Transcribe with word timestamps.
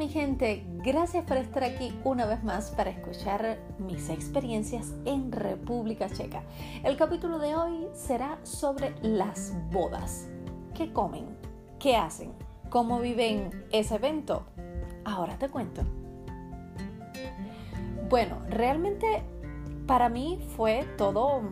mi 0.00 0.08
gente, 0.08 0.64
gracias 0.82 1.26
por 1.26 1.36
estar 1.36 1.62
aquí 1.62 1.94
una 2.04 2.24
vez 2.24 2.42
más 2.42 2.70
para 2.70 2.88
escuchar 2.88 3.58
mis 3.78 4.08
experiencias 4.08 4.94
en 5.04 5.30
República 5.30 6.08
Checa. 6.08 6.42
El 6.82 6.96
capítulo 6.96 7.38
de 7.38 7.54
hoy 7.54 7.86
será 7.92 8.38
sobre 8.42 8.94
las 9.02 9.52
bodas. 9.70 10.26
¿Qué 10.72 10.90
comen? 10.94 11.26
¿Qué 11.78 11.96
hacen? 11.96 12.32
¿Cómo 12.70 12.98
viven 12.98 13.66
ese 13.72 13.96
evento? 13.96 14.46
Ahora 15.04 15.38
te 15.38 15.50
cuento. 15.50 15.82
Bueno, 18.08 18.38
realmente 18.48 19.22
para 19.86 20.08
mí 20.08 20.38
fue 20.56 20.86
todo 20.96 21.42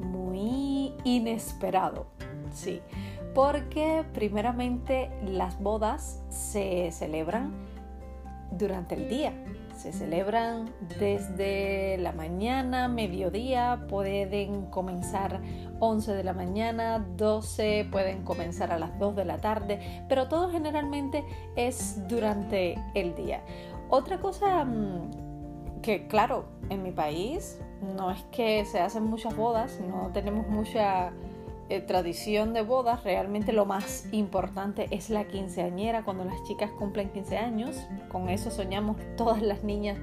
muy 0.00 0.92
inesperado, 1.04 2.06
sí 2.52 2.82
porque 3.34 4.04
primeramente 4.14 5.10
las 5.26 5.60
bodas 5.60 6.22
se 6.28 6.92
celebran 6.92 7.52
durante 8.58 8.94
el 8.94 9.08
día. 9.08 9.32
Se 9.76 9.92
celebran 9.92 10.70
desde 10.98 11.98
la 11.98 12.12
mañana, 12.12 12.88
mediodía, 12.88 13.86
pueden 13.88 14.66
comenzar 14.66 15.40
11 15.80 16.12
de 16.12 16.24
la 16.24 16.32
mañana, 16.32 17.04
12, 17.16 17.88
pueden 17.90 18.22
comenzar 18.22 18.72
a 18.72 18.78
las 18.78 18.98
2 18.98 19.16
de 19.16 19.24
la 19.24 19.38
tarde, 19.38 20.04
pero 20.08 20.28
todo 20.28 20.50
generalmente 20.50 21.24
es 21.56 22.00
durante 22.08 22.78
el 22.94 23.14
día. 23.14 23.42
Otra 23.90 24.20
cosa 24.20 24.64
mm, 24.64 25.80
que, 25.82 26.06
claro, 26.06 26.46
en 26.70 26.82
mi 26.82 26.92
país 26.92 27.60
no 27.96 28.10
es 28.10 28.22
que 28.30 28.64
se 28.64 28.80
hacen 28.80 29.04
muchas 29.04 29.36
bodas, 29.36 29.80
no 29.80 30.10
tenemos 30.12 30.46
mucha 30.46 31.12
eh, 31.70 31.80
tradición 31.80 32.52
de 32.52 32.62
bodas, 32.62 33.04
realmente 33.04 33.52
lo 33.52 33.64
más 33.64 34.06
importante 34.12 34.86
es 34.90 35.08
la 35.08 35.24
quinceañera, 35.24 36.04
cuando 36.04 36.24
las 36.24 36.42
chicas 36.44 36.70
cumplen 36.78 37.10
15 37.10 37.38
años. 37.38 37.76
Con 38.10 38.28
eso 38.28 38.50
soñamos 38.50 38.98
todas 39.16 39.40
las 39.40 39.64
niñas 39.64 39.98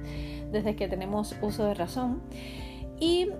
desde 0.50 0.74
que 0.74 0.88
tenemos 0.88 1.36
uso 1.40 1.64
de 1.66 1.74
razón. 1.74 2.22
Y 2.98 3.30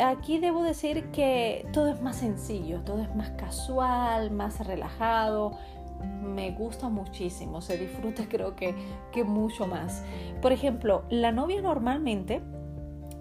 aquí 0.00 0.38
debo 0.38 0.62
decir 0.62 1.10
que 1.12 1.66
todo 1.72 1.88
es 1.88 2.02
más 2.02 2.16
sencillo, 2.16 2.80
todo 2.80 3.00
es 3.00 3.14
más 3.14 3.30
casual, 3.30 4.32
más 4.32 4.66
relajado. 4.66 5.56
Me 6.22 6.50
gusta 6.50 6.88
muchísimo, 6.88 7.60
se 7.60 7.78
disfruta 7.78 8.24
creo 8.28 8.56
que, 8.56 8.74
que 9.12 9.22
mucho 9.22 9.68
más. 9.68 10.02
Por 10.42 10.50
ejemplo, 10.50 11.04
la 11.10 11.30
novia 11.30 11.62
normalmente 11.62 12.42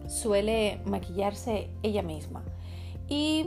suele 0.08 0.81
maquillarse 0.86 1.69
ella 1.83 2.02
misma. 2.02 2.44
Y 3.08 3.45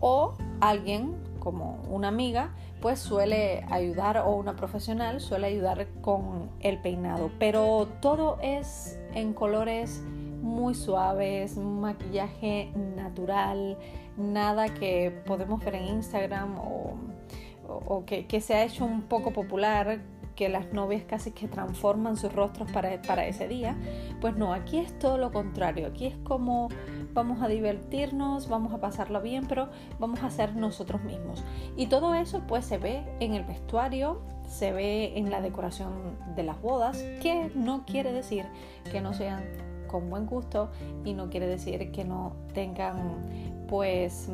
o 0.00 0.34
alguien 0.60 1.16
como 1.38 1.80
una 1.88 2.08
amiga 2.08 2.50
pues 2.80 2.98
suele 2.98 3.64
ayudar 3.70 4.18
o 4.18 4.34
una 4.34 4.56
profesional 4.56 5.20
suele 5.20 5.46
ayudar 5.46 5.86
con 6.00 6.50
el 6.60 6.78
peinado. 6.78 7.30
Pero 7.38 7.88
todo 8.00 8.38
es 8.42 8.98
en 9.14 9.32
colores 9.32 10.02
muy 10.42 10.74
suaves 10.74 11.56
maquillaje 11.56 12.70
natural 12.96 13.78
nada 14.16 14.68
que 14.68 15.10
podemos 15.26 15.64
ver 15.64 15.76
en 15.76 15.84
Instagram 15.84 16.58
o, 16.58 18.04
que, 18.06 18.26
que 18.26 18.40
se 18.40 18.54
ha 18.54 18.64
hecho 18.64 18.84
un 18.84 19.02
poco 19.02 19.32
popular 19.32 20.00
que 20.36 20.48
las 20.48 20.72
novias 20.72 21.02
casi 21.04 21.32
que 21.32 21.48
transforman 21.48 22.16
sus 22.16 22.32
rostros 22.32 22.70
para, 22.70 23.00
para 23.02 23.26
ese 23.26 23.48
día. 23.48 23.76
Pues 24.20 24.36
no, 24.36 24.52
aquí 24.52 24.78
es 24.78 24.96
todo 24.98 25.18
lo 25.18 25.32
contrario. 25.32 25.88
Aquí 25.88 26.06
es 26.06 26.16
como 26.18 26.68
vamos 27.14 27.42
a 27.42 27.48
divertirnos, 27.48 28.48
vamos 28.48 28.72
a 28.74 28.78
pasarlo 28.78 29.22
bien, 29.22 29.46
pero 29.48 29.70
vamos 29.98 30.22
a 30.22 30.30
ser 30.30 30.54
nosotros 30.54 31.02
mismos. 31.02 31.42
Y 31.76 31.86
todo 31.86 32.14
eso 32.14 32.42
pues 32.46 32.66
se 32.66 32.78
ve 32.78 33.02
en 33.20 33.34
el 33.34 33.44
vestuario, 33.44 34.20
se 34.46 34.72
ve 34.72 35.16
en 35.16 35.30
la 35.30 35.40
decoración 35.40 36.18
de 36.36 36.42
las 36.42 36.60
bodas, 36.60 36.98
que 37.22 37.50
no 37.54 37.84
quiere 37.86 38.12
decir 38.12 38.44
que 38.92 39.00
no 39.00 39.14
sean 39.14 39.42
con 39.88 40.10
buen 40.10 40.26
gusto 40.26 40.70
y 41.04 41.14
no 41.14 41.30
quiere 41.30 41.46
decir 41.46 41.90
que 41.90 42.04
no 42.04 42.34
tengan 42.52 43.64
pues 43.68 44.28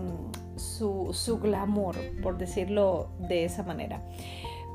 su, 0.57 1.11
su 1.13 1.39
glamour, 1.39 1.97
por 2.23 2.37
decirlo 2.37 3.11
de 3.19 3.45
esa 3.45 3.63
manera. 3.63 4.03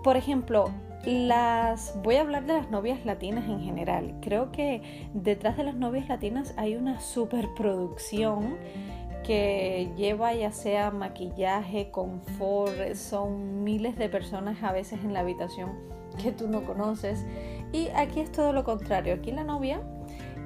Por 0.04 0.16
ejemplo, 0.16 0.72
las 1.08 1.98
voy 2.04 2.18
a 2.18 2.22
hablar 2.22 2.46
de 2.46 2.54
las 2.54 2.70
novias 2.70 3.06
latinas 3.06 3.48
en 3.48 3.62
general. 3.62 4.16
Creo 4.22 4.52
que 4.52 5.10
detrás 5.14 5.56
de 5.56 5.64
las 5.64 5.76
novias 5.76 6.10
latinas 6.10 6.54
hay 6.58 6.76
una 6.76 7.00
superproducción 7.00 8.58
que 9.24 9.90
lleva 9.96 10.34
ya 10.34 10.52
sea 10.52 10.92
maquillaje, 10.92 11.92
confort, 11.92 12.94
son 12.96 13.64
miles 13.64 13.98
de 13.98 14.10
personas 14.10 14.62
a 14.64 14.74
veces 14.74 15.00
en 15.02 15.14
la 15.14 15.22
habitación 15.22 15.72
que 16.22 16.34
tú 16.34 16.50
no 16.50 16.66
conoces. 16.66 17.26
Y 17.72 17.88
aquí 17.96 18.20
es 18.20 18.30
todo 18.30 18.52
lo 18.52 18.66
contrario. 18.66 19.14
Aquí 19.14 19.32
la 19.32 19.46
novia 19.46 19.80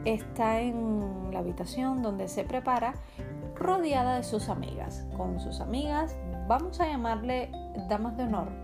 está 0.05 0.61
en 0.61 1.31
la 1.31 1.39
habitación 1.39 2.03
donde 2.03 2.27
se 2.27 2.43
prepara 2.43 2.93
rodeada 3.55 4.17
de 4.17 4.23
sus 4.23 4.47
amigas. 4.47 5.07
Con 5.17 5.39
sus 5.39 5.59
amigas, 5.59 6.15
vamos 6.47 6.79
a 6.79 6.85
llamarle 6.85 7.49
damas 7.89 8.15
de 8.15 8.23
honor 8.25 8.60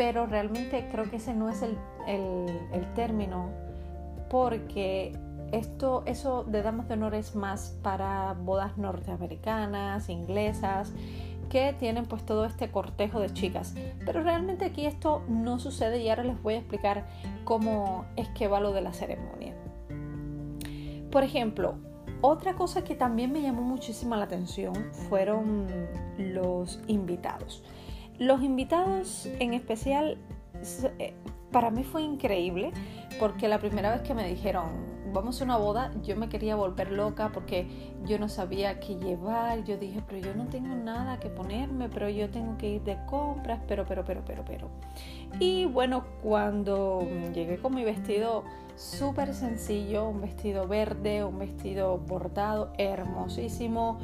pero 0.00 0.24
realmente 0.24 0.88
creo 0.90 1.10
que 1.10 1.16
ese 1.16 1.34
no 1.34 1.50
es 1.50 1.60
el, 1.60 1.76
término 2.94 3.50
porque 4.30 5.12
esto, 5.52 6.04
eso 6.06 6.42
de 6.44 6.62
damas 6.62 6.88
de 6.88 6.94
honor 6.94 7.14
es 7.14 7.34
más 7.34 7.76
para 7.82 8.32
bodas 8.32 8.78
norteamericanas, 8.78 10.08
inglesas, 10.08 10.94
que 11.50 11.74
tienen 11.78 12.06
pues 12.06 12.24
todo 12.24 12.46
este 12.46 12.70
cortejo 12.70 13.20
de 13.20 13.30
chicas. 13.34 13.74
Pero 14.06 14.22
realmente 14.22 14.64
aquí 14.64 14.86
esto 14.86 15.22
no 15.28 15.58
sucede 15.58 15.98
y 16.02 16.08
ahora 16.08 16.24
les 16.24 16.42
voy 16.42 16.54
a 16.54 16.58
explicar 16.60 17.04
cómo 17.44 18.06
es 18.16 18.26
que 18.30 18.48
va 18.48 18.58
lo 18.58 18.72
de 18.72 18.80
la 18.80 18.94
ceremonia. 18.94 19.54
Por 21.10 21.24
ejemplo, 21.24 21.74
otra 22.22 22.54
cosa 22.54 22.84
que 22.84 22.94
también 22.94 23.32
me 23.32 23.42
llamó 23.42 23.60
muchísimo 23.60 24.16
la 24.16 24.24
atención 24.24 24.72
fueron 25.10 25.66
los 26.16 26.80
invitados. 26.86 27.62
Los 28.20 28.42
invitados 28.42 29.30
en 29.38 29.54
especial, 29.54 30.18
eh, 30.98 31.14
para 31.50 31.70
mí 31.70 31.84
fue 31.84 32.02
increíble 32.02 32.70
porque 33.18 33.48
la 33.48 33.58
primera 33.58 33.90
vez 33.90 34.02
que 34.02 34.12
me 34.12 34.28
dijeron, 34.28 34.66
vamos 35.10 35.40
a 35.40 35.44
una 35.44 35.56
boda, 35.56 35.90
yo 36.02 36.16
me 36.16 36.28
quería 36.28 36.54
volver 36.54 36.92
loca 36.92 37.30
porque 37.32 37.66
yo 38.04 38.18
no 38.18 38.28
sabía 38.28 38.78
qué 38.78 38.96
llevar. 38.96 39.64
Yo 39.64 39.78
dije, 39.78 40.02
pero 40.06 40.20
yo 40.20 40.34
no 40.34 40.48
tengo 40.48 40.74
nada 40.74 41.18
que 41.18 41.30
ponerme, 41.30 41.88
pero 41.88 42.10
yo 42.10 42.28
tengo 42.28 42.58
que 42.58 42.68
ir 42.68 42.82
de 42.82 42.98
compras, 43.06 43.62
pero, 43.66 43.86
pero, 43.86 44.04
pero, 44.04 44.22
pero, 44.22 44.44
pero. 44.44 44.68
Y 45.38 45.64
bueno, 45.64 46.04
cuando 46.22 47.08
llegué 47.32 47.56
con 47.56 47.74
mi 47.74 47.84
vestido 47.84 48.44
súper 48.76 49.32
sencillo, 49.32 50.08
un 50.10 50.20
vestido 50.20 50.68
verde, 50.68 51.24
un 51.24 51.38
vestido 51.38 51.96
bordado, 51.96 52.70
hermosísimo, 52.76 53.98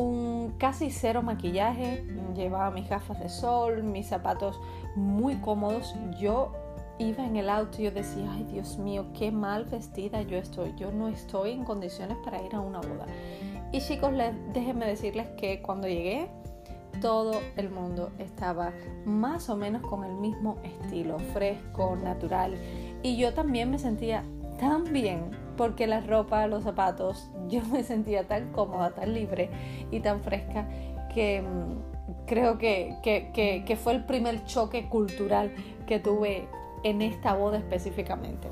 un 0.00 0.54
casi 0.58 0.90
cero 0.90 1.22
maquillaje, 1.22 2.04
llevaba 2.34 2.70
mis 2.70 2.88
gafas 2.88 3.20
de 3.20 3.28
sol, 3.28 3.82
mis 3.82 4.06
zapatos 4.08 4.60
muy 4.96 5.36
cómodos. 5.36 5.94
Yo 6.18 6.52
iba 6.98 7.24
en 7.24 7.36
el 7.36 7.48
auto 7.48 7.80
y 7.80 7.84
yo 7.84 7.90
decía, 7.90 8.30
ay 8.32 8.44
Dios 8.44 8.78
mío, 8.78 9.06
qué 9.18 9.30
mal 9.30 9.64
vestida 9.64 10.22
yo 10.22 10.36
estoy. 10.36 10.74
Yo 10.76 10.92
no 10.92 11.08
estoy 11.08 11.52
en 11.52 11.64
condiciones 11.64 12.16
para 12.24 12.42
ir 12.42 12.54
a 12.54 12.60
una 12.60 12.80
boda. 12.80 13.06
Y 13.72 13.80
chicos, 13.80 14.12
déjenme 14.52 14.86
decirles 14.86 15.28
que 15.38 15.62
cuando 15.62 15.86
llegué, 15.86 16.28
todo 17.00 17.40
el 17.56 17.70
mundo 17.70 18.10
estaba 18.18 18.72
más 19.04 19.48
o 19.48 19.56
menos 19.56 19.82
con 19.82 20.04
el 20.04 20.14
mismo 20.14 20.58
estilo, 20.64 21.18
fresco, 21.32 21.96
natural. 21.96 22.54
Y 23.02 23.16
yo 23.16 23.32
también 23.32 23.70
me 23.70 23.78
sentía 23.78 24.24
tan 24.58 24.92
bien 24.92 25.30
porque 25.56 25.86
la 25.86 26.00
ropa, 26.00 26.46
los 26.46 26.64
zapatos, 26.64 27.30
yo 27.62 27.62
me 27.66 27.82
sentía 27.82 28.26
tan 28.26 28.52
cómoda, 28.52 28.90
tan 28.90 29.14
libre 29.14 29.50
y 29.90 30.00
tan 30.00 30.22
fresca 30.22 30.68
que 31.12 31.42
mm, 31.42 32.26
creo 32.26 32.58
que, 32.58 32.96
que, 33.02 33.76
fue 33.76 33.94
el 33.94 34.04
primer 34.04 34.44
choque 34.44 34.88
cultural 34.88 35.52
que 35.86 35.98
tuve 35.98 36.48
en 36.84 37.02
esta 37.02 37.34
boda 37.34 37.58
específicamente. 37.58 38.48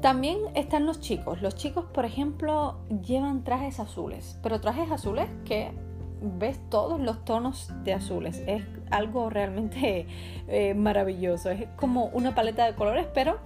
También 0.00 0.38
están 0.54 0.84
los 0.84 1.00
chicos. 1.00 1.40
Los 1.40 1.54
chicos, 1.54 1.86
por 1.86 2.04
ejemplo, 2.04 2.76
llevan 3.02 3.42
trajes 3.42 3.80
azules, 3.80 4.38
pero 4.42 4.60
trajes 4.60 4.90
azules 4.90 5.28
que 5.46 5.72
ves 6.20 6.58
todos 6.68 7.00
los 7.00 7.24
tonos 7.24 7.72
de 7.84 7.94
azules. 7.94 8.42
Es 8.46 8.64
algo 8.90 9.30
realmente 9.30 10.06
eh, 10.48 10.74
maravilloso. 10.74 11.50
Es 11.50 11.68
como 11.76 12.06
una 12.06 12.34
paleta 12.34 12.66
de 12.66 12.74
colores, 12.74 13.06
pero 13.14 13.38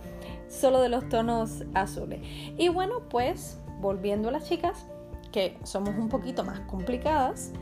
solo 0.48 0.80
de 0.80 0.88
los 0.88 1.08
tonos 1.08 1.64
azules. 1.74 2.20
Y 2.56 2.68
bueno, 2.68 3.02
pues 3.08 3.60
volviendo 3.80 4.28
a 4.28 4.32
las 4.32 4.48
chicas, 4.48 4.86
que 5.32 5.58
somos 5.62 5.94
un 5.96 6.08
poquito 6.08 6.44
más 6.44 6.60
complicadas, 6.60 7.52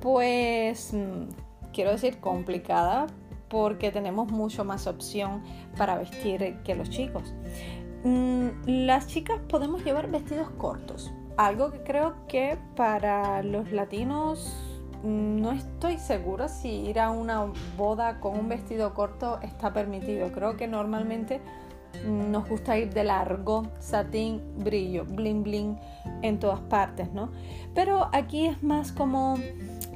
pues 0.00 0.92
mm, 0.92 1.72
quiero 1.72 1.90
decir 1.90 2.20
complicada 2.20 3.06
porque 3.48 3.90
tenemos 3.90 4.30
mucho 4.30 4.64
más 4.64 4.86
opción 4.86 5.42
para 5.76 5.98
vestir 5.98 6.58
que 6.64 6.74
los 6.74 6.90
chicos. 6.90 7.34
Mm, 8.04 8.48
las 8.86 9.08
chicas 9.08 9.40
podemos 9.48 9.84
llevar 9.84 10.10
vestidos 10.10 10.50
cortos, 10.50 11.12
algo 11.36 11.70
que 11.72 11.82
creo 11.82 12.26
que 12.28 12.58
para 12.76 13.42
los 13.42 13.72
latinos 13.72 14.54
mm, 15.02 15.40
no 15.40 15.52
estoy 15.52 15.98
segura 15.98 16.48
si 16.48 16.68
ir 16.68 17.00
a 17.00 17.10
una 17.10 17.52
boda 17.76 18.20
con 18.20 18.38
un 18.38 18.48
vestido 18.48 18.94
corto 18.94 19.40
está 19.42 19.72
permitido. 19.72 20.30
Creo 20.30 20.56
que 20.56 20.68
normalmente 20.68 21.40
nos 22.06 22.48
gusta 22.48 22.78
ir 22.78 22.92
de 22.92 23.04
largo, 23.04 23.68
satín, 23.80 24.42
brillo, 24.58 25.04
bling 25.04 25.42
bling 25.42 25.78
en 26.22 26.38
todas 26.38 26.60
partes, 26.60 27.12
¿no? 27.12 27.30
Pero 27.74 28.08
aquí 28.12 28.46
es 28.46 28.62
más 28.62 28.92
como 28.92 29.36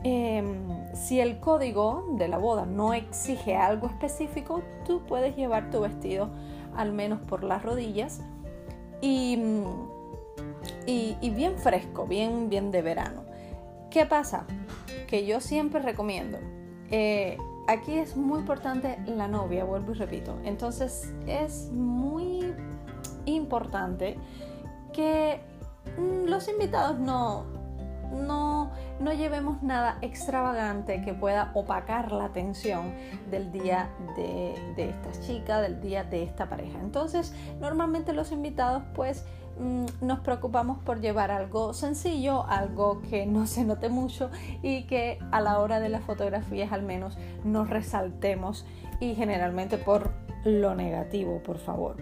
em, 0.05 0.95
si 0.95 1.21
el 1.21 1.39
código 1.39 2.07
de 2.17 2.29
la 2.29 2.39
boda 2.39 2.67
no 2.67 2.95
exige 2.95 3.57
algo 3.57 3.87
específico, 3.87 4.63
tú 4.85 5.03
puedes 5.07 5.37
llevar 5.37 5.71
tu 5.71 5.81
vestido 5.81 6.31
al 6.77 6.93
menos 6.93 7.21
por 7.21 7.45
las 7.45 7.63
rodillas 7.63 8.21
y, 9.01 9.39
y, 10.87 11.31
bien 11.31 11.59
fresco, 11.59 12.07
bien, 12.07 12.49
bien 12.49 12.71
de 12.71 12.83
verano. 12.83 13.25
¿Qué 13.91 14.07
pasa? 14.07 14.47
Que 15.07 15.27
yo 15.27 15.41
siempre 15.41 15.83
recomiendo. 15.83 16.39
Eh, 16.91 17.37
aquí 17.69 17.99
es 17.99 18.17
muy 18.17 18.41
importante 18.41 18.99
la 19.07 19.29
novia, 19.29 19.65
vuelvo 19.65 19.93
y 19.93 19.95
repito. 19.95 20.39
Entonces 20.45 21.13
es 21.27 21.71
muy 21.73 22.55
importante 23.25 24.19
que 24.93 25.41
mm, 25.99 26.29
los 26.29 26.49
invitados 26.49 26.99
no, 26.99 27.45
no, 28.13 28.71
no 29.03 29.13
llevemos 29.13 29.63
nada 29.63 29.99
extravagante 30.01 31.03
que 31.03 31.13
pueda 31.13 31.51
opacar 31.55 32.13
la 32.13 32.27
atención 32.27 32.93
del 33.31 33.51
día 33.51 33.91
de, 34.17 34.55
de 34.77 34.91
esta 34.91 35.21
chica, 35.21 35.61
del 35.61 35.81
día 35.81 36.05
de 36.05 36.23
esta 36.23 36.49
pareja. 36.49 36.79
Entonces, 36.81 37.35
normalmente 37.61 38.13
los 38.13 38.31
invitados 38.33 38.83
pues 38.95 39.25
mm, 39.59 39.87
nos 40.01 40.21
preocupamos 40.21 40.79
por 40.79 41.01
llevar 41.01 41.31
algo 41.31 41.75
sencillo, 41.75 42.47
algo 42.47 43.03
que 43.11 43.27
no 43.27 43.47
se 43.47 43.65
note 43.65 43.89
mucho 43.89 44.31
y 44.63 44.85
que 44.85 45.19
a 45.33 45.41
la 45.41 45.59
hora 45.59 45.81
de 45.81 45.89
las 45.89 46.05
fotografías 46.05 46.73
al 46.73 46.83
menos 46.83 47.19
nos 47.45 47.69
resaltemos 47.69 48.65
y 49.01 49.15
generalmente 49.15 49.79
por 49.79 50.13
lo 50.45 50.75
negativo, 50.75 51.43
por 51.43 51.59
favor. 51.59 51.97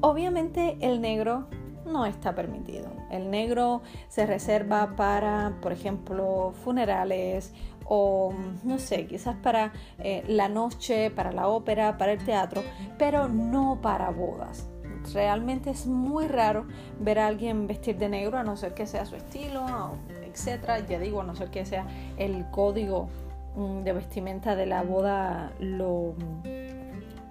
Obviamente 0.00 0.78
el 0.80 1.00
negro 1.00 1.48
no 1.88 2.06
está 2.06 2.34
permitido. 2.34 2.90
El 3.10 3.30
negro 3.30 3.82
se 4.08 4.26
reserva 4.26 4.94
para, 4.96 5.58
por 5.60 5.72
ejemplo, 5.72 6.52
funerales 6.64 7.52
o, 7.88 8.34
no 8.64 8.78
sé, 8.78 9.06
quizás 9.06 9.36
para 9.36 9.72
eh, 9.98 10.22
la 10.28 10.48
noche, 10.48 11.10
para 11.10 11.32
la 11.32 11.48
ópera, 11.48 11.96
para 11.96 12.12
el 12.12 12.24
teatro, 12.24 12.62
pero 12.98 13.28
no 13.28 13.80
para 13.80 14.10
bodas. 14.10 14.68
Realmente 15.14 15.70
es 15.70 15.86
muy 15.86 16.26
raro 16.26 16.66
ver 17.00 17.18
a 17.18 17.26
alguien 17.26 17.66
vestir 17.66 17.96
de 17.96 18.08
negro 18.08 18.38
a 18.38 18.42
no 18.42 18.56
ser 18.56 18.74
que 18.74 18.86
sea 18.86 19.06
su 19.06 19.16
estilo, 19.16 19.96
etcétera. 20.22 20.80
Ya 20.80 20.98
digo, 20.98 21.22
a 21.22 21.24
no 21.24 21.34
ser 21.34 21.50
que 21.50 21.64
sea 21.64 21.86
el 22.18 22.50
código 22.50 23.08
mm, 23.56 23.82
de 23.84 23.92
vestimenta 23.92 24.54
de 24.54 24.66
la 24.66 24.82
boda 24.82 25.52
lo, 25.60 26.14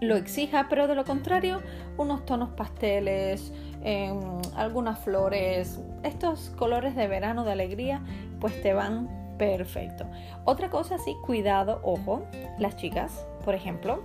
lo 0.02 0.16
exija, 0.16 0.68
pero 0.70 0.88
de 0.88 0.96
lo 0.96 1.06
contrario, 1.06 1.62
unos 1.98 2.26
tonos 2.26 2.50
pasteles, 2.50 3.54
algunas 4.56 5.00
flores, 5.00 5.80
estos 6.04 6.50
colores 6.52 6.96
de 6.96 7.08
verano 7.08 7.44
de 7.44 7.52
alegría, 7.52 8.02
pues 8.40 8.62
te 8.62 8.74
van 8.74 9.10
perfecto. 9.38 10.06
Otra 10.46 10.70
cosa, 10.70 10.98
sí, 10.98 11.16
cuidado, 11.26 11.80
ojo, 11.84 12.24
las 12.58 12.76
chicas, 12.76 13.26
por 13.46 13.56
ejemplo, 13.56 14.02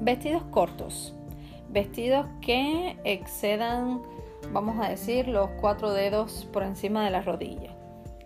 vestidos 0.00 0.42
cortos, 0.50 1.14
vestidos 1.68 2.26
que 2.40 2.98
excedan, 3.04 4.02
vamos 4.52 4.84
a 4.84 4.88
decir, 4.88 5.28
los 5.28 5.50
cuatro 5.60 5.92
dedos 5.92 6.48
por 6.52 6.62
encima 6.62 7.04
de 7.04 7.10
la 7.10 7.22
rodilla. 7.22 7.70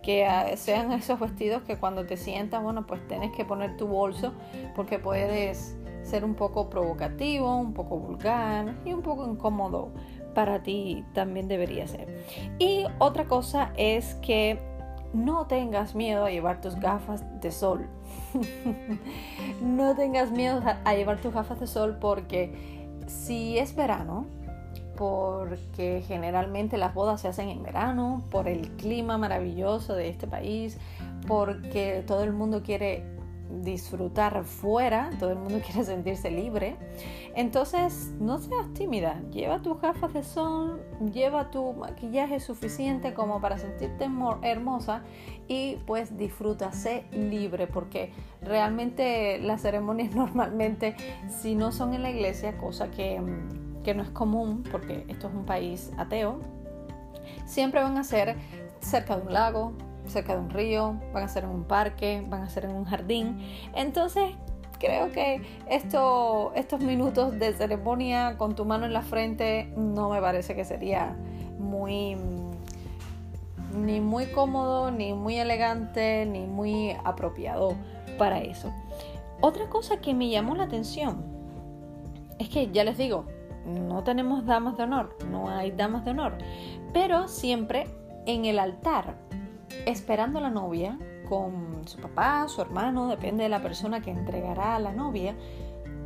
Que 0.03 0.27
sean 0.57 0.93
esos 0.93 1.21
vestidos 1.21 1.63
que 1.65 1.77
cuando 1.77 2.07
te 2.07 2.17
sientas, 2.17 2.63
bueno, 2.63 2.87
pues 2.87 3.07
tienes 3.09 3.31
que 3.33 3.45
poner 3.45 3.77
tu 3.77 3.87
bolso 3.87 4.33
porque 4.75 4.99
puedes 4.99 5.77
ser 6.03 6.25
un 6.25 6.35
poco 6.35 6.71
provocativo, 6.71 7.57
un 7.57 7.75
poco 7.75 7.99
vulgar 7.99 8.75
y 8.87 8.95
un 8.95 9.03
poco 9.03 9.27
incómodo 9.27 9.91
para 10.39 10.63
ti 10.63 11.05
también 11.15 11.49
debería 11.49 11.89
ser. 11.89 12.07
Y 12.61 12.85
otra 12.99 13.25
cosa 13.25 13.73
es 13.77 14.15
que 14.23 14.61
no 15.13 15.49
tengas 15.49 15.97
miedo 15.97 16.25
a 16.25 16.31
llevar 16.31 16.61
tus 16.61 16.77
gafas 16.77 17.25
de 17.41 17.51
sol. 17.51 17.89
no 19.61 19.97
tengas 19.97 20.31
miedo 20.31 20.63
a 20.85 20.95
llevar 20.95 21.21
tus 21.21 21.35
gafas 21.35 21.59
de 21.59 21.67
sol 21.67 21.97
porque 22.01 22.87
si 23.09 23.59
es 23.59 23.75
verano, 23.75 24.27
porque 24.97 26.05
generalmente 26.07 26.79
las 26.79 26.95
bodas 26.95 27.21
se 27.21 27.27
hacen 27.27 27.49
en 27.49 27.65
verano, 27.65 28.23
por 28.31 28.47
el 28.47 28.71
clima 28.77 29.19
maravilloso 29.19 29.97
de 29.97 30.09
este 30.09 30.29
país, 30.29 30.79
porque 31.27 32.05
todo 32.07 32.23
el 32.23 32.33
mundo 32.33 32.63
quiere 32.63 33.18
disfrutar 33.51 34.45
fuera, 34.45 35.11
todo 35.19 35.31
el 35.31 35.39
mundo 35.39 35.61
quiere 35.65 35.85
sentirse 35.85 36.31
libre. 36.31 36.77
Entonces, 37.35 38.13
no 38.21 38.39
seas 38.39 38.73
tímida, 38.75 39.21
lleva 39.31 39.61
tus 39.61 39.81
gafas 39.81 40.13
de 40.13 40.23
sol, 40.23 40.83
lleva 41.13 41.51
tu 41.51 41.73
maquillaje 41.73 42.41
suficiente 42.41 43.15
como 43.15 43.41
para 43.41 43.59
sentirte 43.59 44.09
hermosa 44.43 45.03
y 45.47 45.77
pues 45.87 46.17
disfruta, 46.17 46.73
sé 46.73 47.05
libre, 47.13 47.67
porque 47.67 48.13
realmente 48.43 49.39
las 49.39 49.63
ceremonias 49.63 50.15
normalmente, 50.15 50.97
si 51.29 51.55
no 51.55 51.73
son 51.73 51.95
en 51.95 52.03
la 52.03 52.11
iglesia, 52.11 52.57
cosa 52.59 52.91
que, 52.91 53.21
que 53.85 53.95
no 53.95 54.03
es 54.03 54.11
común, 54.11 54.65
porque 54.71 55.05
esto 55.09 55.29
es 55.29 55.35
un 55.35 55.45
país 55.45 55.93
ateo, 55.97 56.41
siempre 57.47 57.83
van 57.83 57.97
a 57.99 58.05
ser 58.05 58.37
cerca 58.81 59.17
de 59.17 59.27
un 59.27 59.33
lago, 59.33 59.73
cerca 60.09 60.35
de 60.35 60.41
un 60.41 60.51
río, 60.51 60.97
van 61.13 61.25
a 61.25 61.29
ser 61.29 61.45
en 61.45 61.51
un 61.51 61.65
parque, 61.65 62.25
van 62.29 62.43
a 62.43 62.49
ser 62.49 62.65
en 62.65 62.73
un 62.73 62.85
jardín. 62.85 63.41
Entonces, 63.75 64.31
creo 64.79 65.11
que 65.13 65.43
esto, 65.69 66.53
estos 66.55 66.81
minutos 66.81 67.39
de 67.39 67.53
ceremonia 67.53 68.37
con 68.37 68.55
tu 68.55 68.65
mano 68.65 68.87
en 68.87 68.93
la 68.93 69.03
frente 69.03 69.73
no 69.77 70.11
me 70.11 70.21
parece 70.21 70.55
que 70.55 70.65
sería 70.65 71.17
muy 71.59 72.17
ni 73.75 74.01
muy 74.01 74.27
cómodo, 74.27 74.91
ni 74.91 75.13
muy 75.13 75.37
elegante, 75.37 76.27
ni 76.27 76.47
muy 76.47 76.97
apropiado 77.05 77.75
para 78.17 78.41
eso. 78.41 78.73
Otra 79.41 79.69
cosa 79.69 79.99
que 79.99 80.15
me 80.15 80.29
llamó 80.29 80.57
la 80.57 80.65
atención 80.65 81.25
es 82.39 82.49
que 82.49 82.71
ya 82.71 82.85
les 82.85 82.97
digo, 82.97 83.27
no 83.67 84.03
tenemos 84.03 84.47
damas 84.47 84.77
de 84.77 84.85
honor, 84.85 85.17
no 85.31 85.49
hay 85.49 85.71
damas 85.71 86.05
de 86.05 86.13
honor, 86.13 86.39
pero 86.93 87.29
siempre 87.29 87.87
en 88.27 88.45
el 88.45 88.59
altar 88.59 89.17
esperando 89.87 90.41
la 90.41 90.51
novia 90.51 90.99
con 91.29 91.87
su 91.87 91.99
papá, 91.99 92.47
su 92.49 92.61
hermano, 92.61 93.09
depende 93.09 93.43
de 93.43 93.49
la 93.49 93.61
persona 93.63 94.01
que 94.01 94.11
entregará 94.11 94.77
a 94.77 94.79
la 94.79 94.93
novia, 94.93 95.35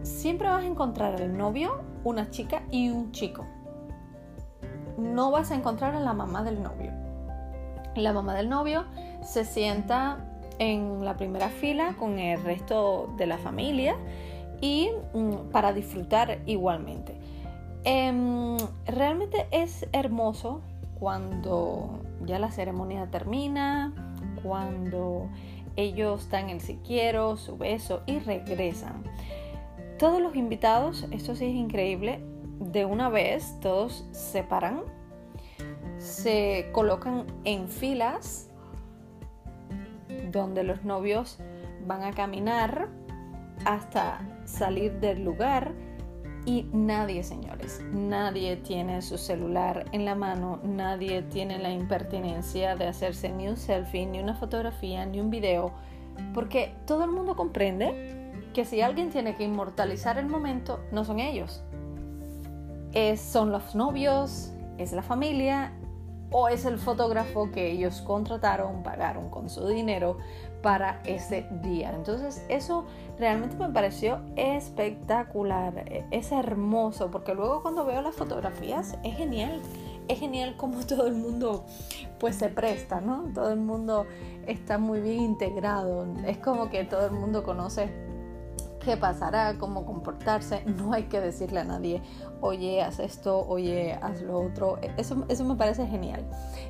siempre 0.03 0.49
vas 0.49 0.65
a 0.65 0.67
encontrar 0.67 1.21
al 1.21 1.37
novio, 1.37 1.81
una 2.05 2.31
chica 2.31 2.63
y 2.71 2.91
un 2.91 3.13
chico. 3.13 3.45
No 4.99 5.31
vas 5.31 5.51
a 5.51 5.55
encontrar 5.55 5.95
a 5.95 6.01
la 6.01 6.13
mamá 6.13 6.43
del 6.43 6.63
novio. 6.63 6.93
La 7.95 8.13
mamá 8.13 8.35
del 8.35 8.49
novio 8.49 8.85
se 9.23 9.45
sienta 9.45 10.19
en 10.59 11.05
la 11.05 11.17
primera 11.17 11.49
fila 11.49 11.95
con 11.99 12.19
el 12.19 12.43
resto 12.43 13.13
de 13.17 13.27
la 13.27 13.39
familia 13.39 13.97
y 14.61 14.91
mm, 15.15 15.51
para 15.51 15.73
disfrutar 15.73 16.41
igualmente. 16.47 17.15
Em, 17.85 18.57
realmente 18.87 19.49
es 19.51 19.87
hermoso 19.93 20.61
cuando 21.03 21.99
ya 22.25 22.39
la 22.39 22.53
ceremonia 22.53 23.11
termina, 23.11 23.93
cuando 24.41 25.29
ellos 25.75 26.31
dan 26.31 26.49
el 26.49 26.61
si 26.61 26.77
quiero, 26.77 27.37
su 27.37 27.59
beso 27.59 28.05
y 28.07 28.21
regresan. 28.21 29.03
Todos 29.99 30.23
los 30.23 30.37
invitados, 30.37 31.09
esto 31.11 31.35
sí 31.35 31.47
es 31.47 31.57
increíble, 31.57 32.21
de 32.61 32.85
una 32.85 33.09
vez 33.09 33.59
todos 33.59 34.07
se 34.13 34.45
paran, 34.45 34.83
se 35.99 36.71
colocan 36.71 37.27
en 37.43 37.67
filas 37.67 38.49
donde 40.31 40.63
los 40.63 40.85
novios 40.85 41.41
van 41.85 42.05
a 42.05 42.13
caminar 42.13 42.91
hasta 43.65 44.21
salir 44.45 45.01
del 45.01 45.25
lugar 45.25 45.73
y 46.45 46.67
nadie, 46.73 47.23
señores, 47.23 47.81
nadie 47.93 48.57
tiene 48.57 49.01
su 49.03 49.17
celular 49.17 49.87
en 49.93 50.05
la 50.05 50.17
mano, 50.17 50.59
nadie 50.65 51.23
tiene 51.23 51.59
la 51.59 51.71
impertinencia 51.71 52.75
de 52.75 52.89
hacerse 52.89 53.29
ni 53.29 53.47
un 53.47 53.57
selfie, 53.57 54.07
ni 54.07 54.19
una 54.19 54.35
fotografía, 54.35 55.07
ni 55.07 55.21
un 55.21 55.31
video, 55.31 55.73
porque 56.35 56.75
todo 56.85 57.05
el 57.05 57.11
mundo 57.11 57.37
comprende 57.37 58.33
que 58.53 58.65
si 58.65 58.81
alguien 58.81 59.11
tiene 59.11 59.37
que 59.37 59.45
inmortalizar 59.45 60.19
el 60.19 60.27
momento, 60.27 60.81
no 60.91 61.05
son 61.05 61.21
ellos. 61.21 61.63
Es, 62.93 63.21
son 63.21 63.53
los 63.53 63.75
novios, 63.75 64.53
es 64.79 64.93
la 64.93 65.03
familia 65.03 65.73
o 66.33 66.49
es 66.49 66.65
el 66.65 66.79
fotógrafo 66.79 67.51
que 67.53 67.71
ellos 67.71 68.01
contrataron, 68.01 68.83
pagaron 68.83 69.31
con 69.31 69.49
su 69.49 69.69
dinero 69.69 70.19
para 70.63 71.01
ese 71.05 71.47
día. 71.63 71.93
Entonces 71.95 72.45
eso 72.49 72.85
realmente 73.19 73.57
me 73.57 73.69
pareció 73.69 74.21
espectacular, 74.37 75.85
es 76.11 76.33
hermoso, 76.33 77.11
porque 77.11 77.35
luego 77.35 77.63
cuando 77.63 77.85
veo 77.85 78.01
las 78.03 78.15
fotografías 78.15 78.97
es 79.03 79.17
genial, 79.17 79.61
es 80.09 80.19
genial 80.19 80.57
como 80.57 80.81
todo 80.87 81.07
el 81.07 81.15
mundo 81.15 81.65
pues 82.19 82.37
se 82.37 82.49
presta, 82.49 83.01
¿no? 83.01 83.31
Todo 83.35 83.51
el 83.53 83.61
mundo 83.61 84.07
está 84.47 84.79
muy 84.79 85.01
bien 85.01 85.21
integrado, 85.21 86.07
es 86.27 86.39
como 86.39 86.71
que 86.71 86.85
todo 86.85 87.07
el 87.07 87.13
mundo 87.13 87.43
conoce 87.43 87.91
qué 88.85 88.97
pasará, 88.97 89.59
cómo 89.59 89.85
comportarse. 89.87 90.65
No 90.65 90.93
hay 90.93 91.05
que 91.05 91.21
decirle 91.21 91.61
a 91.61 91.65
nadie, 91.65 92.03
oye, 92.41 92.83
haz 92.83 92.99
esto, 92.99 93.47
oye, 93.47 93.99
haz 94.03 94.21
lo 94.23 94.41
otro. 94.41 94.79
Eso, 94.97 95.25
eso 95.29 95.45
me 95.45 95.55
parece 95.55 95.87
genial. 95.87 96.25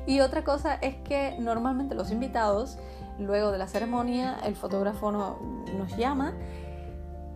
Y 0.05 0.19
otra 0.19 0.43
cosa 0.43 0.75
es 0.75 0.95
que 0.97 1.35
normalmente 1.39 1.95
los 1.95 2.11
invitados, 2.11 2.77
luego 3.19 3.51
de 3.51 3.57
la 3.57 3.67
ceremonia, 3.67 4.37
el 4.43 4.55
fotógrafo 4.55 5.11
nos 5.11 5.97
llama 5.97 6.33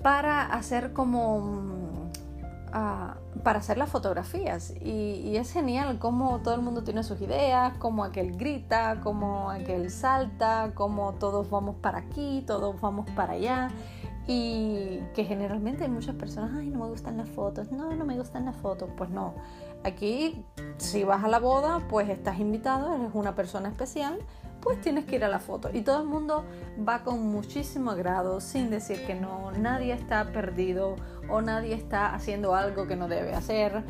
para 0.01 0.45
hacer 0.45 0.93
como 0.93 1.67
para 3.43 3.59
hacer 3.59 3.77
las 3.77 3.89
fotografías. 3.89 4.73
Y, 4.81 5.35
es 5.37 5.51
genial 5.51 5.99
cómo 5.99 6.39
todo 6.39 6.55
el 6.55 6.61
mundo 6.61 6.83
tiene 6.83 7.03
sus 7.03 7.21
ideas, 7.21 7.73
cómo 7.79 8.03
aquel 8.03 8.35
grita, 8.35 8.99
cómo 9.03 9.49
aquel 9.49 9.91
salta, 9.91 10.71
cómo 10.73 11.13
todos 11.13 11.49
vamos 11.49 11.75
para 11.75 11.99
aquí, 11.99 12.43
todos 12.45 12.79
vamos 12.81 13.09
para 13.11 13.33
allá. 13.33 13.69
Y 14.27 14.99
que 15.15 15.23
generalmente 15.23 15.85
hay 15.85 15.89
muchas 15.89 16.15
personas, 16.15 16.51
ay, 16.55 16.67
no 16.67 16.79
me 16.79 16.89
gustan 16.89 17.15
las 17.15 17.29
fotos, 17.29 17.71
no, 17.71 17.95
no 17.95 18.03
me 18.03 18.17
gustan 18.17 18.45
las 18.45 18.55
fotos. 18.57 18.89
Pues 18.97 19.09
no, 19.09 19.35
aquí 19.85 20.43
si 20.77 21.03
vas 21.03 21.23
a 21.23 21.27
la 21.27 21.39
boda, 21.39 21.87
pues 21.87 22.09
estás 22.09 22.39
invitado, 22.39 22.93
eres 22.93 23.11
una 23.13 23.35
persona 23.35 23.69
especial, 23.69 24.19
pues 24.67 24.81
tienes 24.81 25.05
que 25.05 25.15
ir 25.15 25.23
a 25.23 25.29
la 25.29 25.39
foto. 25.39 25.69
Y 25.71 25.81
todo 25.81 26.01
el 26.01 26.09
mundo 26.09 26.43
va 26.77 27.01
con 27.05 27.25
muchísimo 27.25 27.91
agrado, 27.91 28.41
sin 28.41 28.69
decir 28.69 29.05
que 29.05 29.15
no, 29.15 29.53
nadie 29.53 29.93
está 29.93 30.33
perdido 30.33 30.97
o 31.29 31.41
nadie 31.41 31.73
está 31.73 32.13
haciendo 32.13 32.53
algo 32.53 32.85
que 32.85 32.97
no 32.97 33.07
debe 33.07 33.33
hacer. 33.33 33.85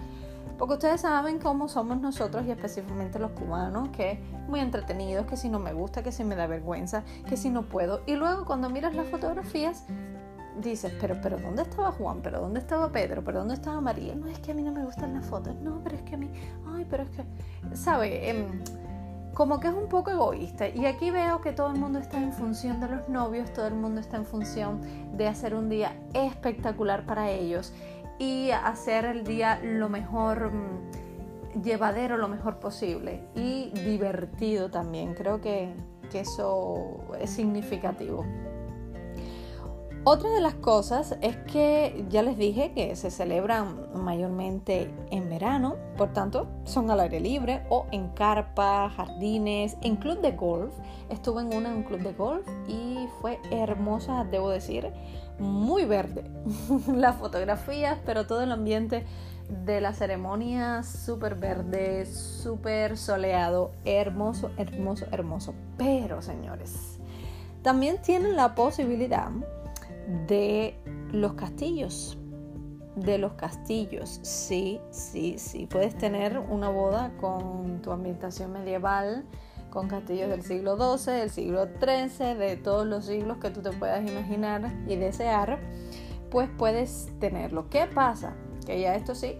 Porque 0.60 0.76
ustedes 0.76 1.02
saben 1.02 1.40
cómo 1.40 1.68
somos 1.68 2.00
nosotros 2.00 2.46
y 2.46 2.52
específicamente 2.52 3.18
los 3.18 3.32
cubanos, 3.32 3.90
que 3.90 4.20
muy 4.48 4.60
entretenidos, 4.60 5.26
que 5.26 5.36
si 5.36 5.50
no 5.50 5.58
me 5.58 5.74
gusta, 5.74 6.04
que 6.04 6.12
si 6.12 6.24
me 6.24 6.36
da 6.36 6.46
vergüenza, 6.46 7.04
que 7.28 7.38
si 7.38 7.50
no 7.50 7.64
puedo. 7.64 8.02
Y 8.06 8.14
luego 8.14 8.46
cuando 8.46 8.70
miras 8.70 8.94
las 8.94 9.08
fotografías, 9.08 9.84
dices, 10.62 10.94
pero, 11.02 11.20
pero 11.24 11.40
¿dónde 11.40 11.64
estaba 11.64 11.92
Juan? 11.92 12.22
¿Pero 12.22 12.40
dónde 12.40 12.60
estaba 12.60 12.92
Pedro? 12.92 13.24
¿Pero 13.24 13.40
dónde 13.40 13.56
estaba 13.56 13.82
María? 13.82 14.14
No, 14.14 14.28
es 14.28 14.38
que 14.38 14.52
a 14.52 14.54
mí 14.54 14.62
no 14.62 14.72
me 14.72 14.86
gustan 14.86 15.16
las 15.16 15.26
fotos. 15.26 15.56
No, 15.56 15.82
pero 15.84 15.96
es 15.96 16.04
que 16.04 16.14
a 16.14 16.18
mí, 16.20 16.30
ay, 16.68 16.86
pero 16.88 17.02
es 17.02 17.10
que, 17.10 17.76
¿sabe? 17.76 18.30
Em, 18.30 18.62
como 19.38 19.60
que 19.60 19.68
es 19.68 19.74
un 19.76 19.88
poco 19.88 20.10
egoísta. 20.10 20.68
Y 20.68 20.88
aquí 20.88 21.12
veo 21.12 21.42
que 21.42 21.52
todo 21.52 21.68
el 21.68 21.78
mundo 21.78 22.00
está 22.00 22.18
en 22.18 22.34
función 22.34 22.80
de 22.80 22.88
los 22.88 23.08
novios, 23.08 23.54
todo 23.54 23.68
el 23.68 23.76
mundo 23.76 24.02
está 24.02 24.18
en 24.18 24.26
función 24.26 24.82
de 25.16 25.28
hacer 25.28 25.54
un 25.54 25.70
día 25.70 25.96
espectacular 26.16 27.06
para 27.06 27.30
ellos 27.30 27.72
y 28.18 28.50
hacer 28.50 29.06
el 29.06 29.24
día 29.24 29.60
lo 29.62 29.90
mejor 29.90 30.52
mm, 30.52 31.62
llevadero, 31.62 32.18
lo 32.18 32.28
mejor 32.28 32.58
posible 32.58 33.26
y 33.36 33.70
divertido 33.86 34.72
también. 34.72 35.14
Creo 35.14 35.40
que, 35.40 35.72
que 36.10 36.22
eso 36.22 36.98
es 37.20 37.30
significativo. 37.30 38.26
Otra 40.10 40.30
de 40.30 40.40
las 40.40 40.54
cosas 40.54 41.18
es 41.20 41.36
que 41.52 42.06
ya 42.08 42.24
les 42.24 42.38
dije 42.38 42.72
que 42.72 42.96
se 42.96 43.12
celebran 43.12 43.90
mayormente 43.94 44.90
en 45.12 45.30
verano, 45.30 45.76
por 45.98 46.14
tanto 46.14 46.48
son 46.64 46.90
al 46.90 47.02
aire 47.02 47.20
libre 47.20 47.66
o 47.70 47.88
en 47.92 48.08
carpas, 48.12 48.94
jardines, 48.94 49.76
en 49.82 49.98
club 49.98 50.22
de 50.22 50.32
golf. 50.32 50.74
Estuve 51.10 51.42
en 51.42 51.54
una 51.54 51.72
en 51.72 51.76
un 51.80 51.84
club 51.84 52.00
de 52.04 52.14
golf 52.14 52.48
y 52.70 53.10
fue 53.20 53.38
hermosa, 53.52 54.24
debo 54.24 54.50
decir, 54.50 54.94
muy 55.40 55.84
verde. 55.84 56.24
Las 56.88 57.18
fotografías, 57.18 58.00
pero 58.06 58.26
todo 58.26 58.44
el 58.44 58.54
ambiente 58.54 59.06
de 59.66 59.82
la 59.82 59.92
ceremonia 59.92 60.84
súper 60.84 61.36
verde, 61.36 62.06
súper 62.06 62.96
soleado, 62.96 63.72
hermoso, 63.84 64.52
hermoso, 64.56 65.06
hermoso. 65.12 65.54
Pero 65.78 66.22
señores, 66.22 66.98
también 67.62 68.02
tienen 68.02 68.38
la 68.38 68.56
posibilidad 68.56 69.30
de 70.28 70.80
los 71.12 71.34
castillos. 71.34 72.18
De 72.96 73.20
los 73.20 73.34
castillos, 73.34 74.20
sí, 74.24 74.82
sí, 74.90 75.36
sí. 75.38 75.68
Puedes 75.68 75.96
tener 75.96 76.40
una 76.40 76.70
boda 76.70 77.12
con 77.20 77.80
tu 77.84 77.92
ambientación 77.92 78.52
medieval, 78.52 79.26
con 79.70 79.88
castillos 79.88 80.30
del 80.30 80.42
siglo 80.42 80.78
XII, 80.98 81.14
del 81.14 81.30
siglo 81.30 81.68
XIII, 81.80 82.34
de 82.36 82.58
todos 82.58 82.88
los 82.88 83.06
siglos 83.06 83.38
que 83.38 83.52
tú 83.52 83.62
te 83.62 83.72
puedas 83.72 84.04
imaginar 84.10 84.74
y 84.88 84.96
desear, 84.96 85.60
pues 86.32 86.50
puedes 86.58 87.12
tenerlo. 87.20 87.70
¿Qué 87.70 87.86
pasa? 87.86 88.34
Que 88.66 88.82
ya 88.82 88.96
esto 88.96 89.14
sí, 89.14 89.38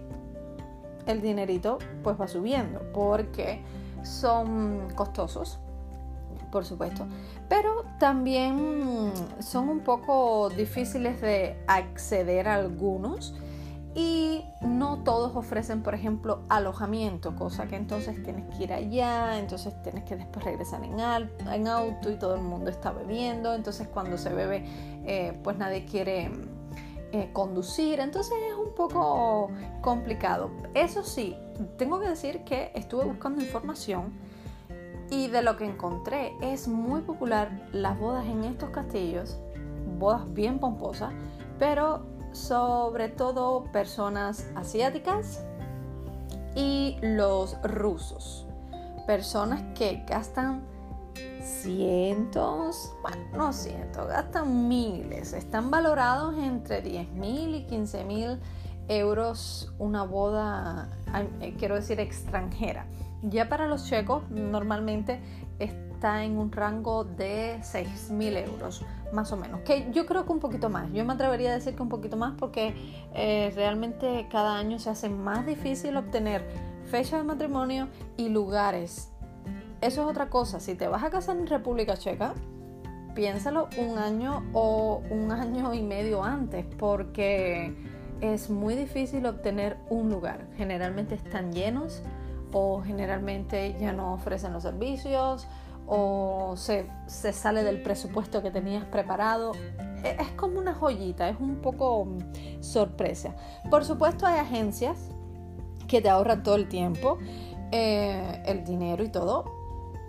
el 1.06 1.20
dinerito 1.20 1.78
pues 2.04 2.20
va 2.20 2.28
subiendo 2.28 2.80
porque 2.92 3.60
son 4.04 4.88
costosos 4.94 5.58
por 6.50 6.64
supuesto. 6.64 7.06
Pero 7.48 7.84
también 7.98 9.12
son 9.40 9.68
un 9.68 9.80
poco 9.80 10.50
difíciles 10.50 11.20
de 11.20 11.56
acceder 11.66 12.48
a 12.48 12.56
algunos 12.56 13.34
y 13.94 14.44
no 14.60 15.02
todos 15.02 15.34
ofrecen, 15.34 15.82
por 15.82 15.94
ejemplo, 15.94 16.42
alojamiento, 16.48 17.34
cosa 17.34 17.66
que 17.66 17.76
entonces 17.76 18.22
tienes 18.22 18.44
que 18.54 18.64
ir 18.64 18.72
allá, 18.72 19.38
entonces 19.38 19.74
tienes 19.82 20.04
que 20.04 20.14
después 20.14 20.44
regresar 20.44 20.84
en, 20.84 21.66
auto 21.66 22.10
y 22.10 22.16
todo 22.16 22.36
el 22.36 22.42
mundo 22.42 22.70
está 22.70 22.92
bebiendo, 22.92 23.54
entonces 23.54 23.88
cuando 23.88 24.18
se 24.18 24.32
bebe, 24.32 24.64
eh, 25.04 25.36
pues 25.42 25.56
nadie 25.56 25.84
quiere 25.84 26.30
eh, 27.10 27.30
conducir, 27.32 28.00
entonces 28.00 28.34
es 28.50 28.54
un 28.54 28.74
poco 28.74 29.50
complicado. 29.80 30.50
Eso 30.74 31.02
sí, 31.02 31.36
tengo 31.76 31.98
que 31.98 32.08
decir 32.08 32.44
que 32.44 32.70
estuve 32.74 33.04
buscando 33.04 33.42
información 33.42 34.12
y 35.10 35.28
de 35.28 35.42
lo 35.42 35.56
que 35.56 35.64
encontré, 35.64 36.34
es 36.40 36.68
muy 36.68 37.00
popular 37.02 37.68
las 37.72 37.98
bodas 37.98 38.26
en 38.26 38.44
estos 38.44 38.70
castillos, 38.70 39.38
bodas 39.98 40.32
bien 40.34 40.58
pomposas, 40.58 41.12
pero 41.58 42.06
sobre 42.32 43.08
todo 43.08 43.64
personas 43.72 44.50
asiáticas 44.54 45.44
y 46.54 46.96
los 47.00 47.60
rusos. 47.62 48.46
Personas 49.06 49.62
que 49.74 50.04
gastan 50.06 50.62
cientos, 51.42 52.92
bueno, 53.02 53.22
no 53.36 53.52
cientos, 53.52 54.06
gastan 54.08 54.68
miles. 54.68 55.32
Están 55.32 55.70
valorados 55.70 56.36
entre 56.36 56.82
10 56.82 57.12
mil 57.12 57.54
y 57.54 57.64
15 57.64 58.04
mil 58.04 58.38
euros 58.88 59.72
una 59.78 60.02
boda, 60.02 60.88
eh, 61.40 61.54
quiero 61.58 61.76
decir, 61.76 62.00
extranjera. 62.00 62.86
Ya 63.22 63.48
para 63.48 63.66
los 63.66 63.86
checos 63.86 64.28
normalmente 64.30 65.20
está 65.58 66.22
en 66.22 66.38
un 66.38 66.52
rango 66.52 67.04
de 67.04 67.58
6.000 67.60 68.46
euros, 68.46 68.84
más 69.12 69.32
o 69.32 69.36
menos. 69.36 69.60
Que 69.62 69.90
yo 69.92 70.06
creo 70.06 70.24
que 70.24 70.32
un 70.32 70.38
poquito 70.38 70.68
más. 70.70 70.92
Yo 70.92 71.04
me 71.04 71.12
atrevería 71.12 71.50
a 71.50 71.54
decir 71.54 71.74
que 71.74 71.82
un 71.82 71.88
poquito 71.88 72.16
más 72.16 72.34
porque 72.38 72.74
eh, 73.14 73.52
realmente 73.56 74.28
cada 74.30 74.56
año 74.56 74.78
se 74.78 74.90
hace 74.90 75.08
más 75.08 75.44
difícil 75.46 75.96
obtener 75.96 76.46
fecha 76.84 77.16
de 77.16 77.24
matrimonio 77.24 77.88
y 78.16 78.28
lugares. 78.28 79.10
Eso 79.80 80.02
es 80.02 80.08
otra 80.08 80.30
cosa. 80.30 80.60
Si 80.60 80.74
te 80.74 80.86
vas 80.86 81.02
a 81.02 81.10
casar 81.10 81.36
en 81.36 81.46
República 81.46 81.96
Checa, 81.96 82.34
piénsalo 83.14 83.68
un 83.78 83.98
año 83.98 84.44
o 84.52 85.02
un 85.10 85.32
año 85.32 85.74
y 85.74 85.82
medio 85.82 86.22
antes 86.22 86.66
porque 86.78 87.74
es 88.20 88.50
muy 88.50 88.74
difícil 88.74 89.26
obtener 89.26 89.76
un 89.90 90.10
lugar. 90.10 90.46
Generalmente 90.56 91.16
están 91.16 91.52
llenos 91.52 92.02
o 92.52 92.82
generalmente 92.82 93.76
ya 93.78 93.92
no 93.92 94.14
ofrecen 94.14 94.52
los 94.52 94.62
servicios 94.62 95.46
o 95.86 96.54
se, 96.56 96.86
sale 97.06 97.62
del 97.62 97.82
presupuesto 97.82 98.42
que 98.42 98.50
tenías 98.50 98.84
preparado. 98.84 99.52
E, 100.04 100.16
es 100.20 100.30
como 100.32 100.58
una 100.58 100.74
joyita, 100.74 101.28
es 101.28 101.40
un 101.40 101.56
poco 101.56 102.04
mm, 102.04 102.62
sorpresa. 102.62 103.34
Por 103.70 103.84
supuesto 103.84 104.26
hay 104.26 104.38
agencias 104.38 104.98
que 105.86 106.02
te 106.02 106.10
ahorran 106.10 106.42
todo 106.42 106.56
el 106.56 106.68
tiempo, 106.68 107.18
eh, 107.72 108.42
el 108.46 108.64
dinero 108.64 109.02
y 109.02 109.08
todo. 109.08 109.56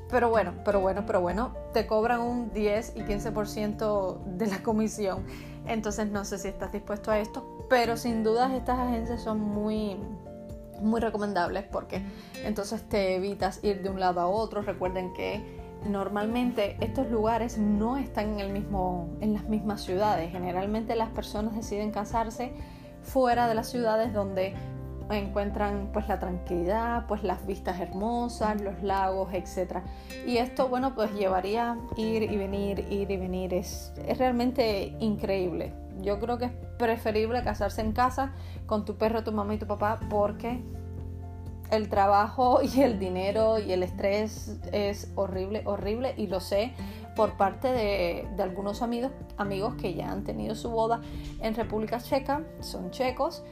Pero 0.09 0.29
bueno, 0.29 0.53
pero 0.65 0.81
bueno, 0.81 1.03
pero 1.05 1.21
bueno, 1.21 1.53
te 1.71 1.85
cobran 1.85 2.21
un 2.21 2.51
10 2.51 2.93
y 2.95 3.01
15% 3.01 4.23
de 4.25 4.47
la 4.47 4.61
comisión. 4.63 5.25
Entonces 5.65 6.09
no 6.09 6.25
sé 6.25 6.39
si 6.39 6.47
estás 6.47 6.71
dispuesto 6.71 7.11
a 7.11 7.19
esto, 7.19 7.45
pero 7.69 7.95
sin 7.95 8.23
dudas 8.23 8.51
estas 8.51 8.79
agencias 8.79 9.21
son 9.21 9.39
muy, 9.39 9.97
muy 10.81 10.99
recomendables 10.99 11.63
porque 11.65 12.01
entonces 12.43 12.87
te 12.87 13.15
evitas 13.15 13.63
ir 13.63 13.81
de 13.81 13.89
un 13.89 13.99
lado 13.99 14.21
a 14.21 14.27
otro. 14.27 14.61
Recuerden 14.61 15.13
que 15.13 15.59
normalmente 15.85 16.77
estos 16.81 17.09
lugares 17.09 17.57
no 17.57 17.97
están 17.97 18.33
en, 18.33 18.39
el 18.39 18.51
mismo, 18.51 19.09
en 19.21 19.33
las 19.33 19.43
mismas 19.43 19.81
ciudades. 19.81 20.31
Generalmente 20.31 20.95
las 20.95 21.09
personas 21.09 21.55
deciden 21.55 21.91
casarse 21.91 22.53
fuera 23.01 23.47
de 23.47 23.55
las 23.55 23.69
ciudades 23.69 24.13
donde 24.13 24.53
encuentran 25.09 25.89
pues 25.91 26.07
la 26.07 26.19
tranquilidad, 26.19 27.07
pues 27.07 27.23
las 27.23 27.45
vistas 27.45 27.79
hermosas, 27.79 28.61
los 28.61 28.81
lagos, 28.83 29.33
etc. 29.33 29.77
Y 30.27 30.37
esto, 30.37 30.67
bueno, 30.67 30.93
pues 30.93 31.11
llevaría 31.13 31.77
ir 31.97 32.23
y 32.23 32.37
venir, 32.37 32.85
ir 32.89 33.09
y 33.09 33.17
venir. 33.17 33.53
Es, 33.53 33.91
es 34.05 34.17
realmente 34.17 34.95
increíble. 34.99 35.73
Yo 36.01 36.19
creo 36.19 36.37
que 36.37 36.45
es 36.45 36.51
preferible 36.77 37.43
casarse 37.43 37.81
en 37.81 37.91
casa 37.91 38.31
con 38.65 38.85
tu 38.85 38.95
perro, 38.95 39.23
tu 39.23 39.31
mamá 39.31 39.53
y 39.53 39.57
tu 39.57 39.67
papá 39.67 39.99
porque 40.09 40.63
el 41.71 41.89
trabajo 41.89 42.61
y 42.63 42.81
el 42.81 42.99
dinero 42.99 43.59
y 43.59 43.71
el 43.71 43.83
estrés 43.83 44.59
es 44.71 45.11
horrible, 45.15 45.61
horrible 45.65 46.13
y 46.17 46.27
lo 46.27 46.39
sé 46.39 46.73
por 47.15 47.35
parte 47.35 47.67
de, 47.67 48.27
algunos 48.39 48.81
amigos, 48.81 49.11
amigos 49.37 49.75
que 49.75 49.93
ya 49.93 50.09
han 50.09 50.23
tenido 50.23 50.55
su 50.55 50.69
boda 50.69 51.01
en 51.41 51.53
República 51.53 51.99
Checa, 51.99 52.43
son 52.61 52.91
checos, 52.91 53.43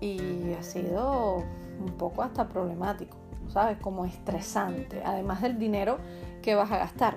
y 0.00 0.52
ha 0.52 0.62
sido 0.62 1.42
un 1.80 1.92
poco 1.96 2.22
hasta 2.22 2.48
problemático, 2.48 3.16
¿sabes? 3.48 3.78
Como 3.78 4.04
estresante, 4.04 5.02
además 5.04 5.40
del 5.40 5.58
dinero 5.58 5.96
que 6.42 6.54
vas 6.54 6.70
a 6.70 6.76
gastar. 6.76 7.16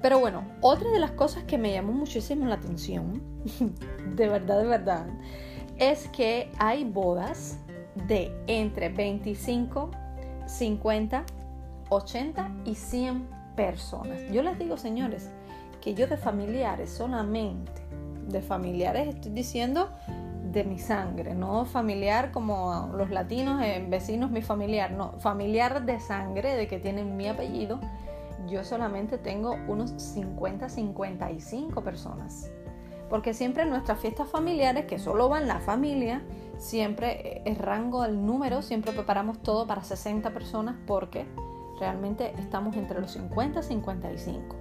Pero 0.00 0.20
bueno, 0.20 0.44
otra 0.60 0.90
de 0.90 1.00
las 1.00 1.10
cosas 1.12 1.44
que 1.44 1.58
me 1.58 1.72
llamó 1.72 1.92
muchísimo 1.92 2.46
la 2.46 2.54
atención, 2.54 3.22
de 4.16 4.28
verdad, 4.28 4.58
de 4.58 4.66
verdad, 4.66 5.06
es 5.78 6.08
que 6.08 6.50
hay 6.58 6.84
bodas 6.84 7.58
de 8.06 8.32
entre 8.46 8.88
25, 8.90 9.90
50, 10.46 11.24
80 11.88 12.50
y 12.64 12.74
100 12.74 13.28
personas. 13.56 14.18
Yo 14.30 14.42
les 14.42 14.58
digo, 14.58 14.76
señores, 14.76 15.30
que 15.80 15.94
yo 15.94 16.06
de 16.06 16.16
familiares 16.16 16.90
solamente, 16.90 17.82
de 18.28 18.40
familiares 18.40 19.08
estoy 19.08 19.32
diciendo 19.32 19.88
de 20.52 20.64
mi 20.64 20.78
sangre, 20.78 21.34
no 21.34 21.64
familiar 21.64 22.30
como 22.30 22.90
los 22.96 23.10
latinos, 23.10 23.62
eh, 23.62 23.84
vecinos, 23.88 24.30
mi 24.30 24.42
familiar, 24.42 24.92
no, 24.92 25.12
familiar 25.18 25.84
de 25.84 26.00
sangre, 26.00 26.54
de 26.54 26.68
que 26.68 26.78
tienen 26.78 27.16
mi 27.16 27.28
apellido, 27.28 27.80
yo 28.48 28.64
solamente 28.64 29.18
tengo 29.18 29.56
unos 29.68 29.90
50, 29.90 30.68
55 30.68 31.82
personas. 31.82 32.50
Porque 33.08 33.32
siempre 33.32 33.62
en 33.62 33.70
nuestras 33.70 33.98
fiestas 34.00 34.28
familiares, 34.28 34.84
que 34.86 34.98
solo 34.98 35.28
van 35.28 35.48
la 35.48 35.60
familia, 35.60 36.22
siempre 36.58 37.42
el 37.44 37.56
rango 37.56 38.02
del 38.02 38.24
número, 38.24 38.60
siempre 38.62 38.92
preparamos 38.92 39.38
todo 39.42 39.66
para 39.66 39.82
60 39.82 40.30
personas 40.30 40.76
porque 40.86 41.26
realmente 41.80 42.32
estamos 42.38 42.76
entre 42.76 43.00
los 43.00 43.12
50 43.12 43.60
y 43.60 43.62
55. 43.62 44.56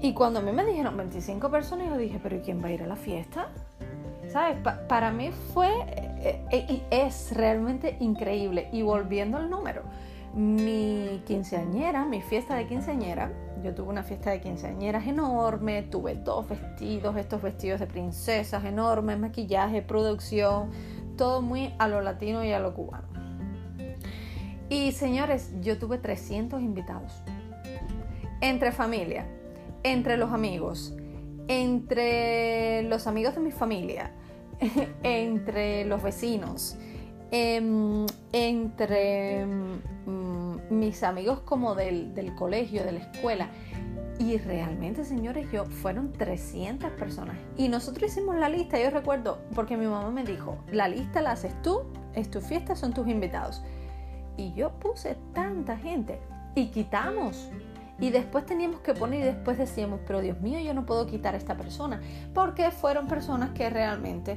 Y 0.00 0.14
cuando 0.14 0.40
a 0.40 0.42
mí 0.42 0.52
me 0.52 0.64
dijeron 0.64 0.96
25 0.96 1.50
personas, 1.50 1.88
yo 1.88 1.96
dije, 1.96 2.20
pero 2.22 2.36
¿y 2.36 2.40
quién 2.40 2.62
va 2.62 2.68
a 2.68 2.72
ir 2.72 2.82
a 2.82 2.86
la 2.86 2.96
fiesta? 2.96 3.48
¿Sabes? 4.28 4.58
para 4.88 5.12
mí 5.12 5.30
fue 5.52 5.68
eh, 6.24 6.42
eh, 6.50 6.82
es 6.90 7.32
realmente 7.36 7.96
increíble. 8.00 8.68
Y 8.72 8.82
volviendo 8.82 9.36
al 9.36 9.50
número, 9.50 9.82
mi 10.34 11.22
quinceañera, 11.26 12.04
mi 12.04 12.20
fiesta 12.20 12.56
de 12.56 12.66
quinceañera, 12.66 13.32
yo 13.62 13.74
tuve 13.74 13.88
una 13.88 14.02
fiesta 14.02 14.30
de 14.30 14.40
quinceañeras 14.40 15.06
enorme, 15.06 15.82
tuve 15.82 16.16
dos 16.16 16.48
vestidos, 16.48 17.16
estos 17.16 17.40
vestidos 17.40 17.80
de 17.80 17.86
princesas 17.86 18.64
enormes, 18.64 19.18
maquillaje, 19.18 19.80
producción, 19.80 20.70
todo 21.16 21.40
muy 21.40 21.72
a 21.78 21.88
lo 21.88 22.00
latino 22.02 22.44
y 22.44 22.52
a 22.52 22.58
lo 22.58 22.74
cubano. 22.74 23.08
Y 24.68 24.92
señores, 24.92 25.52
yo 25.60 25.78
tuve 25.78 25.98
300 25.98 26.60
invitados. 26.60 27.22
Entre 28.40 28.72
familia, 28.72 29.26
entre 29.82 30.16
los 30.16 30.32
amigos, 30.32 30.94
entre 31.48 32.82
los 32.82 33.06
amigos 33.06 33.34
de 33.34 33.40
mi 33.40 33.52
familia, 33.52 34.12
entre 35.02 35.84
los 35.84 36.02
vecinos, 36.02 36.76
em, 37.30 38.06
entre 38.32 39.46
mm, 39.46 39.94
mis 40.74 41.02
amigos 41.02 41.40
como 41.40 41.74
del, 41.74 42.14
del, 42.14 42.34
colegio, 42.34 42.84
de 42.84 42.92
la 42.92 43.00
escuela. 43.00 43.48
Y 44.18 44.38
realmente, 44.38 45.04
señores, 45.04 45.50
yo 45.50 45.64
fueron 45.64 46.12
300 46.12 46.92
personas. 46.92 47.36
Y 47.56 47.68
nosotros 47.68 48.10
hicimos 48.10 48.36
la 48.36 48.48
lista, 48.48 48.80
yo 48.80 48.90
recuerdo, 48.90 49.38
porque 49.54 49.76
mi 49.76 49.86
mamá 49.86 50.10
me 50.10 50.24
dijo, 50.24 50.58
la 50.70 50.88
lista 50.88 51.20
la 51.20 51.32
haces 51.32 51.60
tú, 51.62 51.82
es 52.14 52.30
tu 52.30 52.40
fiesta, 52.40 52.76
son 52.76 52.92
tus 52.92 53.08
invitados. 53.08 53.62
Y 54.36 54.52
yo 54.54 54.70
puse 54.78 55.16
tanta 55.32 55.76
gente 55.76 56.20
y 56.54 56.68
quitamos. 56.68 57.48
Y 57.98 58.10
después 58.10 58.46
teníamos 58.46 58.80
que 58.80 58.94
poner 58.94 59.20
y 59.20 59.24
después 59.24 59.58
decíamos, 59.58 60.00
pero 60.06 60.20
Dios 60.20 60.40
mío, 60.40 60.60
yo 60.60 60.74
no 60.74 60.86
puedo 60.86 61.06
quitar 61.06 61.34
a 61.34 61.38
esta 61.38 61.56
persona. 61.56 62.00
Porque 62.34 62.70
fueron 62.70 63.06
personas 63.08 63.50
que 63.50 63.68
realmente 63.70 64.36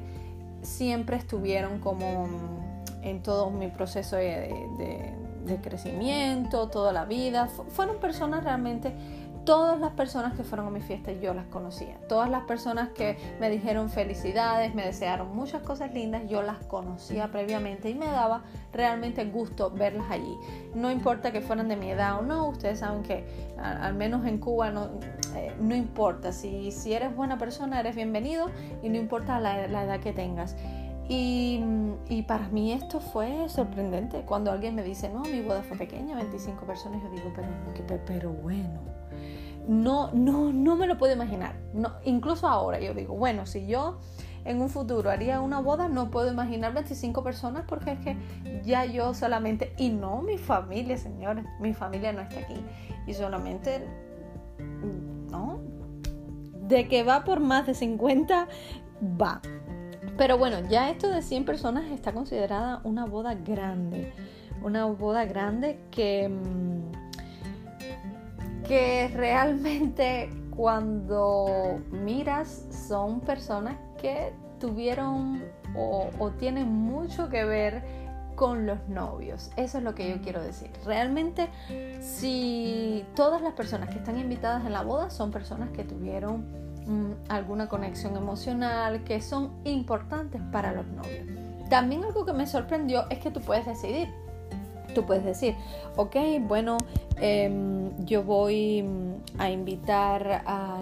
siempre 0.61 1.17
estuvieron 1.17 1.79
como 1.79 2.27
en 3.01 3.21
todo 3.21 3.49
mi 3.51 3.67
proceso 3.67 4.15
de, 4.15 4.53
de 4.77 5.26
crecimiento, 5.55 6.67
toda 6.67 6.91
la 6.91 7.05
vida. 7.05 7.47
Fueron 7.47 7.99
personas 7.99 8.43
realmente 8.43 8.93
todas 9.47 9.79
las 9.79 9.91
personas 9.93 10.33
que 10.33 10.43
fueron 10.43 10.67
a 10.67 10.69
mi 10.71 10.81
fiesta 10.81 11.13
yo 11.13 11.33
las 11.33 11.45
conocía. 11.45 11.95
Todas 12.09 12.29
las 12.29 12.43
personas 12.43 12.89
que 12.89 13.17
me 13.39 13.49
dijeron 13.49 13.89
felicidades, 13.89 14.75
me 14.75 14.83
desearon 14.83 15.33
muchas 15.33 15.61
cosas 15.61 15.93
lindas, 15.93 16.23
yo 16.27 16.41
las 16.41 16.57
conocía 16.65 17.31
previamente 17.31 17.89
y 17.89 17.95
me 17.95 18.07
daba 18.07 18.43
realmente 18.73 19.23
gusto 19.23 19.71
verlas 19.71 20.11
allí. 20.11 20.35
No 20.75 20.91
importa 20.91 21.31
que 21.31 21.39
fueran 21.39 21.69
de 21.69 21.77
mi 21.77 21.89
edad 21.89 22.19
o 22.19 22.23
no, 22.23 22.49
ustedes 22.49 22.79
saben 22.79 23.03
que 23.03 23.25
al 23.57 23.93
menos 23.93 24.25
en 24.25 24.37
Cuba 24.37 24.69
no, 24.69 24.89
eh, 25.37 25.55
no 25.61 25.77
importa. 25.77 26.33
Si, 26.33 26.71
si 26.73 26.91
eres 26.91 27.15
buena 27.15 27.37
persona, 27.37 27.79
eres 27.79 27.95
bienvenido 27.95 28.51
y 28.83 28.89
no 28.89 28.97
importa 28.97 29.39
la, 29.39 29.63
edad 29.63 30.01
que 30.01 30.11
tengas. 30.11 30.57
Y, 31.09 31.63
para 32.27 32.49
mí 32.49 32.73
esto 32.73 32.99
fue 32.99 33.47
sorprendente. 33.47 34.21
Cuando 34.21 34.51
alguien 34.51 34.75
me 34.75 34.83
dice, 34.83 35.09
no, 35.09 35.21
mi 35.21 35.41
boda 35.41 35.63
fue 35.63 35.77
pequeña, 35.77 36.15
25 36.15 36.65
personas, 36.65 37.01
yo 37.01 37.09
digo, 37.09 37.31
pero, 37.33 38.01
pero 38.05 38.31
bueno 38.31 38.97
no, 39.67 40.11
no, 40.13 40.51
no 40.53 40.75
me 40.75 40.87
lo 40.87 40.97
puedo 40.97 41.13
imaginar. 41.13 41.55
No, 41.73 41.91
incluso 42.05 42.47
ahora 42.47 42.79
yo 42.79 42.93
digo, 42.93 43.15
bueno, 43.15 43.45
si 43.45 43.67
yo 43.67 43.99
en 44.45 44.61
un 44.61 44.69
futuro 44.69 45.09
haría 45.09 45.41
una 45.41 45.59
boda, 45.59 45.89
no 45.89 46.09
puedo 46.09 46.31
imaginar 46.31 46.73
25 46.73 47.23
personas 47.23 47.65
porque 47.67 47.91
es 47.91 47.99
que 47.99 48.17
ya 48.63 48.85
yo 48.85 49.13
solamente, 49.13 49.73
y 49.77 49.89
no 49.89 50.21
mi 50.21 50.37
familia, 50.37 50.97
señores, 50.97 51.45
mi 51.59 51.73
familia 51.73 52.13
no 52.13 52.21
está 52.21 52.39
aquí. 52.39 52.55
Y 53.05 53.13
solamente, 53.13 53.85
¿no? 55.29 55.59
De 56.61 56.87
que 56.87 57.03
va 57.03 57.23
por 57.23 57.41
más 57.41 57.67
de 57.67 57.73
50, 57.73 58.47
va. 59.21 59.41
Pero 60.17 60.37
bueno, 60.37 60.57
ya 60.67 60.89
esto 60.89 61.09
de 61.09 61.21
100 61.21 61.45
personas 61.45 61.91
está 61.91 62.11
considerada 62.11 62.81
una 62.83 63.05
boda 63.05 63.35
grande. 63.35 64.11
Una 64.63 64.85
boda 64.85 65.25
grande 65.25 65.79
que... 65.91 66.29
Mm, 66.29 67.07
que 68.67 69.07
realmente 69.15 70.29
cuando 70.55 71.79
miras 71.91 72.65
son 72.87 73.21
personas 73.21 73.77
que 74.01 74.33
tuvieron 74.59 75.41
o, 75.75 76.31
tienen 76.39 76.67
mucho 76.67 77.29
que 77.29 77.43
ver 77.45 77.83
con 78.35 78.65
los 78.65 78.87
novios. 78.89 79.51
Eso 79.55 79.77
es 79.77 79.83
lo 79.83 79.95
que 79.95 80.09
yo 80.09 80.21
quiero 80.21 80.41
decir. 80.41 80.71
Realmente, 80.85 81.49
si 82.01 83.05
todas 83.15 83.41
las 83.41 83.53
personas 83.53 83.89
que 83.89 83.97
están 83.97 84.19
invitadas 84.19 84.65
en 84.65 84.73
la 84.73 84.81
boda 84.81 85.09
son 85.09 85.31
personas 85.31 85.69
que 85.69 85.83
tuvieron 85.83 86.45
mm, 86.87 87.29
alguna 87.29 87.67
conexión 87.67 88.15
emocional, 88.15 89.03
que 89.03 89.21
son 89.21 89.51
importantes 89.63 90.41
para 90.51 90.71
los 90.71 90.87
novios. 90.87 91.27
También 91.69 92.03
algo 92.03 92.25
que 92.25 92.33
me 92.33 92.47
sorprendió 92.47 93.09
es 93.09 93.19
que 93.19 93.29
tú 93.29 93.41
puedes 93.41 93.65
decidir 93.65 94.07
tú 94.97 95.05
puedes 95.05 95.23
decir, 95.23 95.55
ok, 95.95 96.15
bueno, 96.41 96.77
em, 97.17 97.91
yo 98.03 98.23
voy 98.23 98.81
mm, 98.81 99.39
a 99.39 99.51
invitar 99.51 100.41
a 100.43 100.81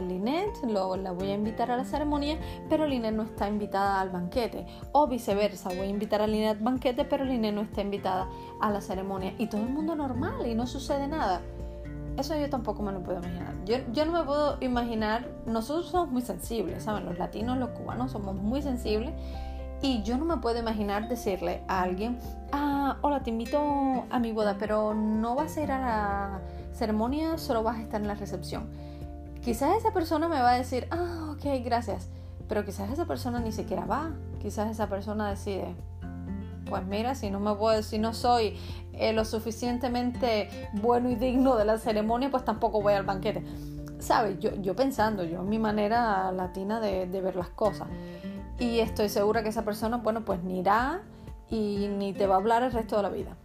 luego 0.63 0.95
la 0.95 1.11
voy 1.11 1.31
a 1.31 1.33
invitar 1.33 1.69
a 1.69 1.75
la 1.75 1.83
ceremonia, 1.83 2.37
pero 2.69 2.87
Lynette 2.87 3.13
no 3.13 3.23
está 3.23 3.49
invitada 3.49 3.99
al 3.99 4.11
banquete. 4.11 4.65
O 4.93 5.07
viceversa, 5.07 5.67
voy 5.69 5.79
a 5.79 5.85
invitar 5.87 6.21
a 6.21 6.27
Lynette 6.27 6.59
al 6.59 6.63
banquete, 6.63 7.03
pero 7.03 7.25
Lynette 7.25 7.55
no 7.55 7.61
está 7.61 7.81
invitada 7.81 8.29
a 8.61 8.71
la 8.71 8.79
ceremonia. 8.79 9.33
Y 9.37 9.47
todo 9.47 9.61
el 9.61 9.69
mundo 9.69 9.95
normal 9.95 10.47
y 10.47 10.55
no 10.55 10.65
sucede 10.65 11.09
nada. 11.09 11.41
Eso 12.17 12.36
yo 12.36 12.49
tampoco 12.49 12.82
me 12.82 12.91
lo 12.91 13.04
puedo 13.04 13.19
imaginar. 13.19 13.54
Yo, 13.65 13.78
yo 13.91 14.06
no 14.06 14.12
me 14.13 14.23
puedo 14.23 14.58
imaginar, 14.62 15.28
nosotros 15.45 15.88
somos 15.88 16.10
muy 16.10 16.21
sensibles, 16.21 16.84
¿saben? 16.84 17.06
Los 17.06 17.17
latinos, 17.17 17.58
los 17.58 17.69
cubanos 17.69 18.12
somos 18.12 18.36
muy 18.36 18.62
sensibles 18.62 19.13
y 19.82 20.01
yo 20.04 20.17
no 20.17 20.25
me 20.25 20.38
puedo 20.38 20.58
imaginar 20.58 21.08
decirle 21.10 21.62
a 21.67 21.82
alguien, 21.82 22.17
ah, 22.51 22.97
hola, 23.01 23.21
te 23.21 23.30
invito 23.30 24.06
a 24.10 24.19
mi 24.19 24.32
boda, 24.32 24.56
pero 24.58 24.93
no 24.93 25.36
vas 25.36 25.58
a 25.58 25.62
ir 25.62 25.71
a 25.71 25.80
la 25.80 26.41
ceremonia, 26.73 27.38
solo 27.38 27.63
vas 27.63 27.78
a 27.78 27.82
estar 27.82 28.01
en 28.01 28.08
la 28.08 28.15
recepción. 28.15 28.67
Quizás 29.43 29.78
esa 29.78 29.91
persona 29.91 30.28
me 30.28 30.41
va 30.41 30.51
a 30.51 30.58
decir, 30.58 30.88
ah, 30.91 31.34
ok, 31.34 31.63
gracias. 31.63 32.10
Pero 32.47 32.65
quizás 32.65 32.91
esa 32.91 33.06
persona 33.06 33.39
ni 33.39 33.51
siquiera 33.51 33.86
va. 33.86 34.12
Quizás 34.41 34.71
esa 34.71 34.88
persona 34.88 35.30
decide, 35.30 35.75
pues 36.67 36.86
mira, 36.86 37.15
si 37.15 37.30
no 37.30 37.39
me 37.39 37.54
puedo, 37.56 37.82
si 37.84 37.99
no 37.99 38.13
soy 38.13 38.58
eh, 38.93 39.13
lo 39.13 39.25
suficientemente 39.25 40.69
bueno 40.73 41.10
y 41.10 41.15
digno 41.15 41.56
de 41.56 41.65
la 41.65 41.78
ceremonia, 41.78 42.30
pues 42.32 42.45
tampoco 42.45 42.82
voy 42.82 42.93
al 42.93 43.04
banquete. 43.04 43.43
¿Sabes? 43.99 44.39
Yo, 44.39 44.54
yo 44.62 44.75
pensando, 44.75 45.23
yo 45.23 45.41
mi 45.43 45.58
manera 45.58 46.32
latina 46.32 46.80
de, 46.80 47.08
de 47.08 47.21
ver 47.21 47.36
las 47.36 47.49
cosas. 47.49 47.88
Y 48.60 48.80
estoy 48.80 49.10
segura 49.10 49.43
que 49.43 49.49
esa 49.49 49.65
persona, 49.65 49.97
bueno, 49.97 50.23
pues 50.23 50.43
ni 50.43 50.60
irá 50.60 51.01
y 51.49 51.88
ni 51.88 52.13
te 52.13 52.28
va 52.28 52.36
a 52.36 52.38
hablar 52.38 52.63
el 52.63 52.71
resto 52.71 52.97
de 52.97 53.04
la 53.04 53.10
vida. 53.10 53.36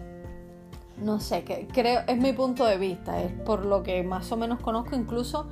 No 0.98 1.18
sé, 1.18 1.44
que 1.44 1.66
creo, 1.72 2.02
es 2.06 2.18
mi 2.18 2.32
punto 2.32 2.64
de 2.66 2.76
vista, 2.76 3.22
es 3.22 3.32
por 3.32 3.64
lo 3.64 3.82
que 3.82 4.02
más 4.02 4.30
o 4.32 4.36
menos 4.36 4.60
conozco, 4.60 4.94
incluso 4.96 5.48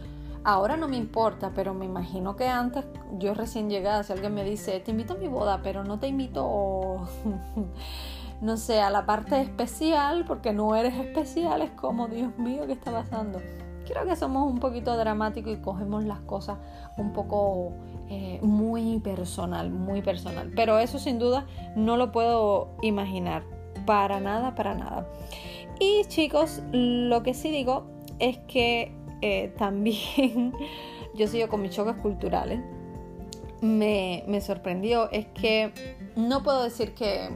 ahora 0.49 0.79
no 0.79 0.89
me 0.89 0.97
importa, 0.97 1.53
pero 1.55 1.75
me 1.75 1.85
imagino 1.85 2.35
que 2.35 2.49
antes, 2.49 2.87
yo 3.19 3.35
recién 3.35 3.69
llegada, 3.69 4.03
si 4.03 4.15
alguien 4.15 4.35
me 4.35 4.45
dice, 4.45 4.81
te 4.81 4.93
invito 4.93 5.13
a 5.13 5.17
mi 5.17 5.29
boda, 5.29 5.61
pero 5.63 5.85
no 5.85 5.99
te 5.99 6.09
invito, 6.09 7.07
no 8.41 8.57
sé, 8.57 8.81
a 8.81 8.89
la 8.89 9.05
parte 9.05 9.41
especial, 9.43 10.25
porque 10.27 10.55
no 10.55 10.75
eres 10.75 10.95
especial, 10.95 11.61
es 11.61 11.71
como, 11.73 12.09
Dios 12.09 12.39
mío, 12.39 12.63
¿qué 12.67 12.73
está 12.73 12.91
pasando? 12.91 13.41
creo 13.89 14.05
que 14.05 14.17
somos 14.17 14.47
un 14.47 14.61
poquito 14.61 14.95
dramáticos 14.99 15.55
y 15.55 15.57
cogemos 15.57 16.05
las 16.05 16.21
cosas 16.21 16.59
un 16.99 17.15
poco 17.15 17.73
eh, 18.11 18.39
muy 18.43 19.01
personal, 19.01 19.71
muy 19.71 20.03
personal. 20.03 20.53
Pero 20.55 20.79
eso 20.79 20.99
sin 20.99 21.19
duda 21.19 21.47
no 21.75 21.97
lo 21.97 22.13
puedo 22.13 22.69
imaginar. 22.83 23.45
Para 23.87 24.21
nada, 24.21 24.55
para 24.55 24.75
nada. 24.75 25.09
Y 25.81 26.05
chicos, 26.09 26.61
lo 26.71 27.23
que 27.23 27.33
sí 27.33 27.51
digo 27.51 27.87
es 28.19 28.37
que 28.47 28.98
eh, 29.21 29.53
también 29.57 30.53
yo 31.15 31.27
sigo 31.27 31.49
con 31.49 31.63
mis 31.63 31.73
choques 31.73 31.97
culturales. 31.97 32.61
Me, 33.61 34.23
me 34.29 34.41
sorprendió 34.41 35.11
es 35.11 35.27
que 35.27 35.73
no 36.15 36.45
puedo 36.45 36.63
decir 36.63 36.95
que, 36.95 37.29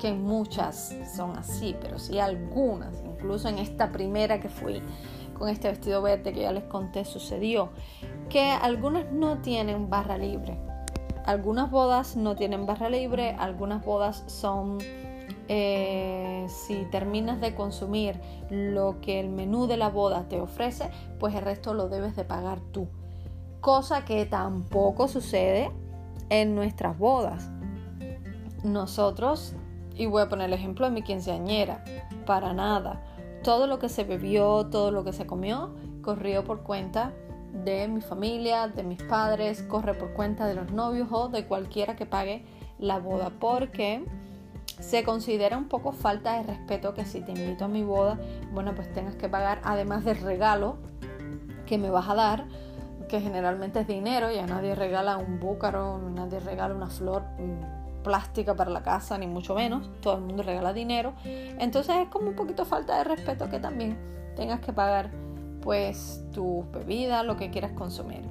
que 0.00 0.12
muchas 0.12 0.94
son 1.16 1.36
así, 1.36 1.74
pero 1.80 1.98
sí 1.98 2.20
algunas, 2.20 3.02
incluso 3.04 3.48
en 3.48 3.58
esta 3.58 3.90
primera 3.90 4.40
que 4.40 4.48
fui 4.48 4.80
con 5.36 5.48
este 5.48 5.68
vestido 5.68 6.02
verde 6.02 6.32
que 6.32 6.40
ya 6.40 6.52
les 6.52 6.64
conté 6.64 7.04
sucedió, 7.04 7.70
que 8.28 8.50
algunas 8.50 9.10
no 9.12 9.38
tienen 9.38 9.90
barra 9.90 10.16
libre. 10.18 10.58
Algunas 11.24 11.70
bodas 11.70 12.16
no 12.16 12.36
tienen 12.36 12.66
barra 12.66 12.88
libre, 12.88 13.34
algunas 13.38 13.84
bodas 13.84 14.22
son 14.26 14.78
eh, 15.48 16.46
si 16.48 16.84
terminas 16.90 17.40
de 17.40 17.54
consumir 17.54 18.20
lo 18.50 19.00
que 19.00 19.20
el 19.20 19.28
menú 19.28 19.66
de 19.66 19.76
la 19.76 19.88
boda 19.88 20.28
te 20.28 20.40
ofrece, 20.40 20.90
pues 21.18 21.34
el 21.34 21.42
resto 21.42 21.74
lo 21.74 21.88
debes 21.88 22.16
de 22.16 22.24
pagar 22.24 22.60
tú. 22.72 22.88
Cosa 23.60 24.04
que 24.04 24.26
tampoco 24.26 25.08
sucede 25.08 25.70
en 26.30 26.54
nuestras 26.54 26.98
bodas. 26.98 27.50
Nosotros, 28.64 29.54
y 29.94 30.06
voy 30.06 30.22
a 30.22 30.28
poner 30.28 30.46
el 30.46 30.54
ejemplo 30.54 30.86
de 30.86 30.92
mi 30.92 31.02
quinceañera, 31.02 31.84
para 32.26 32.52
nada. 32.52 33.02
Todo 33.42 33.66
lo 33.66 33.78
que 33.78 33.88
se 33.88 34.04
bebió, 34.04 34.66
todo 34.66 34.90
lo 34.90 35.04
que 35.04 35.12
se 35.12 35.26
comió, 35.26 35.74
corrió 36.02 36.44
por 36.44 36.62
cuenta 36.62 37.12
de 37.64 37.88
mi 37.88 38.00
familia, 38.00 38.68
de 38.68 38.82
mis 38.82 39.02
padres, 39.02 39.62
corre 39.62 39.94
por 39.94 40.12
cuenta 40.12 40.46
de 40.46 40.54
los 40.54 40.72
novios 40.72 41.08
o 41.10 41.28
de 41.28 41.46
cualquiera 41.46 41.96
que 41.96 42.06
pague 42.06 42.44
la 42.78 42.98
boda, 42.98 43.30
porque 43.40 44.04
se 44.80 45.04
considera 45.04 45.56
un 45.56 45.68
poco 45.68 45.92
falta 45.92 46.34
de 46.34 46.42
respeto 46.42 46.94
que 46.94 47.04
si 47.04 47.20
te 47.20 47.32
invito 47.32 47.64
a 47.64 47.68
mi 47.68 47.82
boda, 47.82 48.18
bueno, 48.52 48.74
pues 48.74 48.92
tengas 48.92 49.14
que 49.16 49.28
pagar 49.28 49.60
además 49.64 50.04
del 50.04 50.20
regalo 50.20 50.76
que 51.66 51.78
me 51.78 51.90
vas 51.90 52.08
a 52.08 52.14
dar, 52.14 52.46
que 53.08 53.20
generalmente 53.20 53.80
es 53.80 53.86
dinero, 53.86 54.30
ya 54.30 54.46
nadie 54.46 54.74
regala 54.74 55.16
un 55.16 55.40
búcaro, 55.40 55.98
nadie 55.98 56.40
regala 56.40 56.74
una 56.74 56.88
flor 56.88 57.24
plástica 58.02 58.54
para 58.54 58.70
la 58.70 58.82
casa, 58.82 59.18
ni 59.18 59.26
mucho 59.26 59.54
menos, 59.54 59.90
todo 60.00 60.14
el 60.16 60.22
mundo 60.22 60.42
regala 60.42 60.72
dinero. 60.72 61.14
Entonces 61.24 61.96
es 61.96 62.08
como 62.08 62.28
un 62.28 62.36
poquito 62.36 62.64
falta 62.64 62.98
de 62.98 63.04
respeto 63.04 63.48
que 63.48 63.58
también 63.58 63.98
tengas 64.36 64.60
que 64.60 64.72
pagar 64.72 65.10
pues 65.60 66.24
tus 66.32 66.70
bebidas, 66.70 67.24
lo 67.24 67.36
que 67.36 67.50
quieras 67.50 67.72
consumir. 67.72 68.22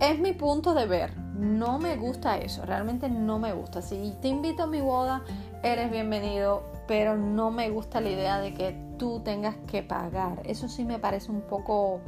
Es 0.00 0.18
mi 0.18 0.32
punto 0.32 0.74
de 0.74 0.86
ver, 0.86 1.16
no 1.18 1.78
me 1.78 1.96
gusta 1.96 2.38
eso, 2.38 2.64
realmente 2.64 3.08
no 3.10 3.38
me 3.38 3.52
gusta. 3.52 3.82
Si 3.82 4.14
te 4.22 4.28
invito 4.28 4.62
a 4.62 4.66
mi 4.66 4.80
boda, 4.80 5.22
eres 5.62 5.90
bienvenido, 5.90 6.62
pero 6.86 7.16
no 7.16 7.50
me 7.50 7.70
gusta 7.70 8.00
la 8.00 8.10
idea 8.10 8.40
de 8.40 8.54
que 8.54 8.76
tú 8.98 9.20
tengas 9.20 9.56
que 9.66 9.82
pagar. 9.82 10.42
Eso 10.44 10.68
sí 10.68 10.84
me 10.84 10.98
parece 10.98 11.30
un 11.30 11.42
poco 11.42 12.00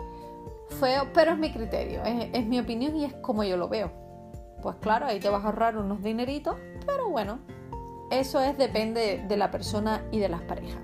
feo, 0.68 1.08
pero 1.12 1.32
es 1.32 1.38
mi 1.38 1.52
criterio, 1.52 2.02
es, 2.04 2.46
mi 2.46 2.58
opinión 2.58 2.96
y 2.96 3.04
es 3.04 3.14
como 3.14 3.44
yo 3.44 3.56
lo 3.56 3.68
veo. 3.68 3.90
Pues 4.62 4.76
claro, 4.76 5.06
ahí 5.06 5.20
te 5.20 5.28
vas 5.28 5.44
a 5.44 5.48
ahorrar 5.48 5.76
unos 5.76 6.02
dineritos, 6.02 6.56
pero 6.86 7.08
bueno, 7.08 7.38
eso 8.10 8.40
es 8.40 8.56
depende 8.58 9.24
de 9.26 9.36
la 9.36 9.50
persona 9.50 10.04
y 10.10 10.18
de 10.18 10.28
las 10.28 10.42
parejas. 10.42 10.80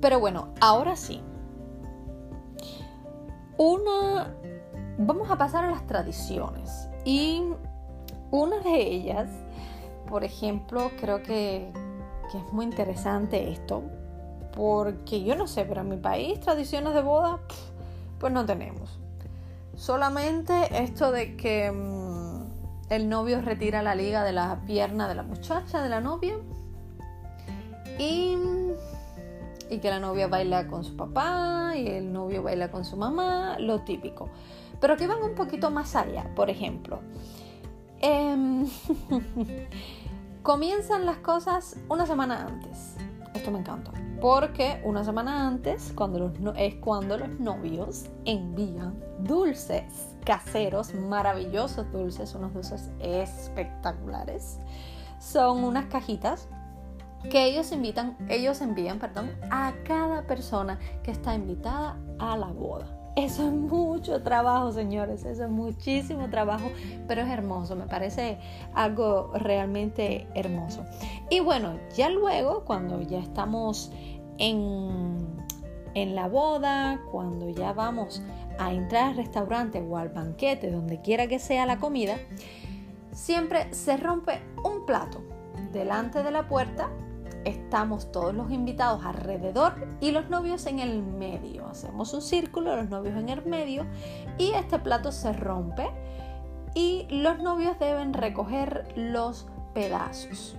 Pero 0.00 0.18
bueno, 0.18 0.52
ahora 0.60 0.96
sí. 0.96 1.22
Una 3.56 4.34
vamos 4.98 5.30
a 5.30 5.36
pasar 5.36 5.64
a 5.64 5.70
las 5.70 5.86
tradiciones 5.86 6.88
y 7.04 7.42
una 8.30 8.60
de 8.60 8.80
ellas, 8.80 9.28
por 10.12 10.24
ejemplo, 10.24 10.90
creo 11.00 11.22
que, 11.22 11.72
que 12.30 12.36
es 12.36 12.52
muy 12.52 12.66
interesante 12.66 13.50
esto, 13.50 13.82
porque 14.54 15.24
yo 15.24 15.34
no 15.36 15.46
sé, 15.46 15.64
pero 15.64 15.80
en 15.80 15.88
mi 15.88 15.96
país 15.96 16.38
tradiciones 16.38 16.92
de 16.92 17.00
boda 17.00 17.40
pues 18.18 18.30
no 18.30 18.44
tenemos. 18.44 19.00
Solamente 19.74 20.82
esto 20.84 21.12
de 21.12 21.34
que 21.34 21.72
mm, 21.72 22.92
el 22.92 23.08
novio 23.08 23.40
retira 23.40 23.82
la 23.82 23.94
liga 23.94 24.22
de 24.22 24.34
la 24.34 24.60
pierna 24.66 25.08
de 25.08 25.14
la 25.14 25.22
muchacha, 25.22 25.82
de 25.82 25.88
la 25.88 26.02
novia. 26.02 26.34
Y, 27.98 28.36
y 29.70 29.78
que 29.78 29.88
la 29.88 29.98
novia 29.98 30.26
baila 30.26 30.66
con 30.66 30.84
su 30.84 30.94
papá 30.94 31.72
y 31.74 31.86
el 31.86 32.12
novio 32.12 32.42
baila 32.42 32.70
con 32.70 32.84
su 32.84 32.98
mamá, 32.98 33.56
lo 33.58 33.80
típico. 33.80 34.28
Pero 34.78 34.94
que 34.98 35.06
van 35.06 35.22
un 35.22 35.34
poquito 35.34 35.70
más 35.70 35.96
allá, 35.96 36.30
por 36.34 36.50
ejemplo. 36.50 37.00
Em, 38.02 38.66
comienzan 40.42 41.06
las 41.06 41.18
cosas 41.18 41.76
una 41.88 42.06
semana 42.06 42.46
antes. 42.46 42.96
Esto 43.34 43.50
me 43.50 43.60
encanta. 43.60 43.92
Porque 44.20 44.80
una 44.84 45.04
semana 45.04 45.46
antes 45.46 45.92
cuando 45.94 46.18
los 46.18 46.56
es 46.56 46.74
cuando 46.76 47.18
los 47.18 47.28
novios 47.40 48.06
envían 48.24 48.94
dulces 49.20 50.08
caseros, 50.24 50.94
maravillosos 50.94 51.90
dulces, 51.90 52.34
unos 52.34 52.54
dulces 52.54 52.90
espectaculares. 53.00 54.58
Son 55.18 55.64
unas 55.64 55.86
cajitas 55.86 56.48
que 57.30 57.44
ellos 57.44 57.72
invitan, 57.72 58.16
ellos 58.28 58.60
envían, 58.60 58.98
perdón, 58.98 59.30
a 59.50 59.72
cada 59.84 60.26
persona 60.26 60.78
que 61.02 61.10
está 61.10 61.34
invitada 61.34 61.96
a 62.18 62.36
la 62.36 62.46
boda. 62.46 63.01
Eso 63.14 63.46
es 63.46 63.52
mucho 63.52 64.22
trabajo, 64.22 64.72
señores, 64.72 65.26
eso 65.26 65.44
es 65.44 65.50
muchísimo 65.50 66.30
trabajo, 66.30 66.70
pero 67.06 67.20
es 67.20 67.28
hermoso, 67.28 67.76
me 67.76 67.86
parece 67.86 68.38
algo 68.72 69.32
realmente 69.34 70.26
hermoso. 70.34 70.84
Y 71.28 71.40
bueno, 71.40 71.78
ya 71.94 72.08
luego, 72.08 72.64
cuando 72.64 73.02
ya 73.02 73.18
estamos 73.18 73.92
en, 74.38 75.26
en 75.92 76.14
la 76.14 76.26
boda, 76.26 77.02
cuando 77.10 77.50
ya 77.50 77.74
vamos 77.74 78.22
a 78.58 78.72
entrar 78.72 79.10
al 79.10 79.16
restaurante 79.16 79.82
o 79.82 79.98
al 79.98 80.08
banquete, 80.08 80.70
donde 80.70 81.02
quiera 81.02 81.26
que 81.26 81.38
sea 81.38 81.66
la 81.66 81.78
comida, 81.78 82.16
siempre 83.12 83.72
se 83.74 83.98
rompe 83.98 84.40
un 84.64 84.86
plato 84.86 85.20
delante 85.70 86.22
de 86.22 86.30
la 86.30 86.48
puerta 86.48 86.88
estamos 87.44 88.10
todos 88.12 88.34
los 88.34 88.50
invitados 88.50 89.04
alrededor 89.04 89.74
y 90.00 90.10
los 90.10 90.28
novios 90.30 90.66
en 90.66 90.78
el 90.78 91.02
medio. 91.02 91.66
Hacemos 91.66 92.12
un 92.14 92.22
círculo, 92.22 92.76
los 92.76 92.88
novios 92.88 93.16
en 93.16 93.28
el 93.28 93.44
medio 93.44 93.86
y 94.38 94.52
este 94.52 94.78
plato 94.78 95.12
se 95.12 95.32
rompe 95.32 95.88
y 96.74 97.06
los 97.10 97.38
novios 97.38 97.78
deben 97.78 98.12
recoger 98.12 98.92
los 98.96 99.46
pedazos. 99.74 100.56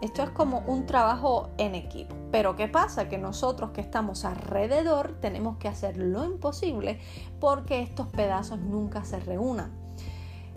Esto 0.00 0.24
es 0.24 0.30
como 0.30 0.64
un 0.66 0.84
trabajo 0.86 1.50
en 1.58 1.76
equipo. 1.76 2.16
Pero 2.32 2.56
¿qué 2.56 2.66
pasa? 2.66 3.08
Que 3.08 3.18
nosotros 3.18 3.70
que 3.70 3.80
estamos 3.80 4.24
alrededor 4.24 5.20
tenemos 5.20 5.58
que 5.58 5.68
hacer 5.68 5.96
lo 5.96 6.24
imposible 6.24 6.98
porque 7.38 7.82
estos 7.82 8.08
pedazos 8.08 8.58
nunca 8.58 9.04
se 9.04 9.20
reúnan. 9.20 9.81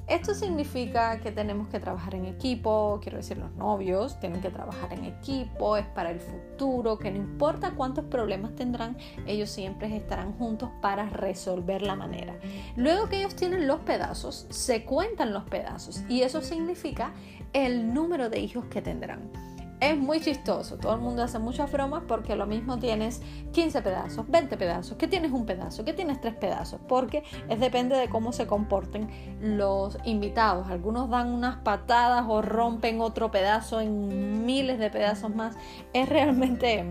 Esto 0.08 0.36
significa 0.36 1.20
que 1.20 1.32
tenemos 1.32 1.68
que 1.70 1.80
trabajar 1.80 2.14
en 2.14 2.26
equipo, 2.26 3.00
quiero 3.02 3.18
decir 3.18 3.38
los 3.38 3.52
novios 3.56 4.20
tienen 4.20 4.40
que 4.40 4.52
trabajar 4.52 4.94
en 4.94 5.04
equipo, 5.04 5.78
es 5.78 5.86
para 5.88 6.12
el 6.12 6.20
futuro, 6.20 7.00
que 7.00 7.10
no 7.10 7.18
importa 7.18 7.72
cuántos 7.72 8.06
problemas 8.06 8.56
tendrán, 8.56 8.98
ellos 9.26 9.50
siempre 9.50 9.96
estarán 9.96 10.34
juntos 10.34 10.70
para 10.80 11.10
resolver 11.10 11.82
la 11.82 11.96
manera. 11.96 12.36
Luego 12.76 13.10
que 13.10 13.18
ellos 13.18 13.36
tienen 13.36 13.68
los 13.68 13.80
pedazos, 13.80 14.46
se 14.50 14.86
cuentan 14.86 15.34
los 15.34 15.44
pedazos 15.46 16.04
y 16.08 16.22
eso 16.22 16.42
significa 16.42 17.14
el 17.54 17.92
número 17.92 18.30
de 18.30 18.40
hijos 18.40 18.66
que 18.66 18.84
tendrán. 18.84 19.55
Es 19.86 19.96
muy 19.96 20.20
chistoso, 20.20 20.78
todo 20.78 20.96
el 20.96 21.00
mundo 21.00 21.22
hace 21.22 21.38
muchas 21.38 21.72
bromas 21.72 22.02
porque 22.08 22.36
lo 22.36 22.48
mismo 22.48 22.80
tienes 22.80 23.22
15 23.52 23.84
pedazos, 23.84 24.26
20 24.28 24.58
pedazos, 24.58 24.98
que 24.98 25.08
tienes 25.08 25.32
un 25.32 25.46
pedazo, 25.46 25.86
que 25.86 25.94
tienes 25.94 26.20
tres 26.20 26.34
pedazos, 26.34 26.82
porque 26.88 27.22
es 27.50 27.60
depende 27.60 27.96
de 27.96 28.10
cómo 28.10 28.32
se 28.32 28.48
comporten 28.48 29.08
los 29.40 29.96
invitados. 30.04 30.70
Algunos 30.70 31.12
dan 31.12 31.32
unas 31.32 31.58
patadas 31.58 32.26
o 32.28 32.42
rompen 32.42 33.00
otro 33.00 33.30
pedazo 33.30 33.80
en 33.80 34.44
miles 34.44 34.80
de 34.80 34.90
pedazos 34.90 35.36
más. 35.36 35.56
Es 35.94 36.10
realmente 36.10 36.84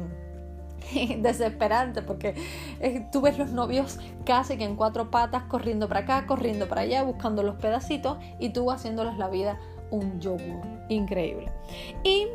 desesperante 1.19 2.01
porque 2.01 2.37
eh, 2.79 3.09
tú 3.11 3.23
ves 3.23 3.39
los 3.39 3.51
novios 3.51 3.99
casi 4.25 4.57
que 4.57 4.63
en 4.63 4.77
cuatro 4.77 5.11
patas 5.11 5.43
corriendo 5.49 5.89
para 5.89 6.01
acá, 6.03 6.27
corriendo 6.29 6.69
para 6.69 6.83
allá, 6.83 7.03
buscando 7.03 7.43
los 7.43 7.57
pedacitos 7.57 8.19
y 8.39 8.51
tú 8.51 8.71
haciéndoles 8.71 9.19
la 9.19 9.29
vida 9.29 9.59
un 9.91 10.21
yogur 10.21 10.65
increíble. 10.89 11.51
Y 12.05 12.29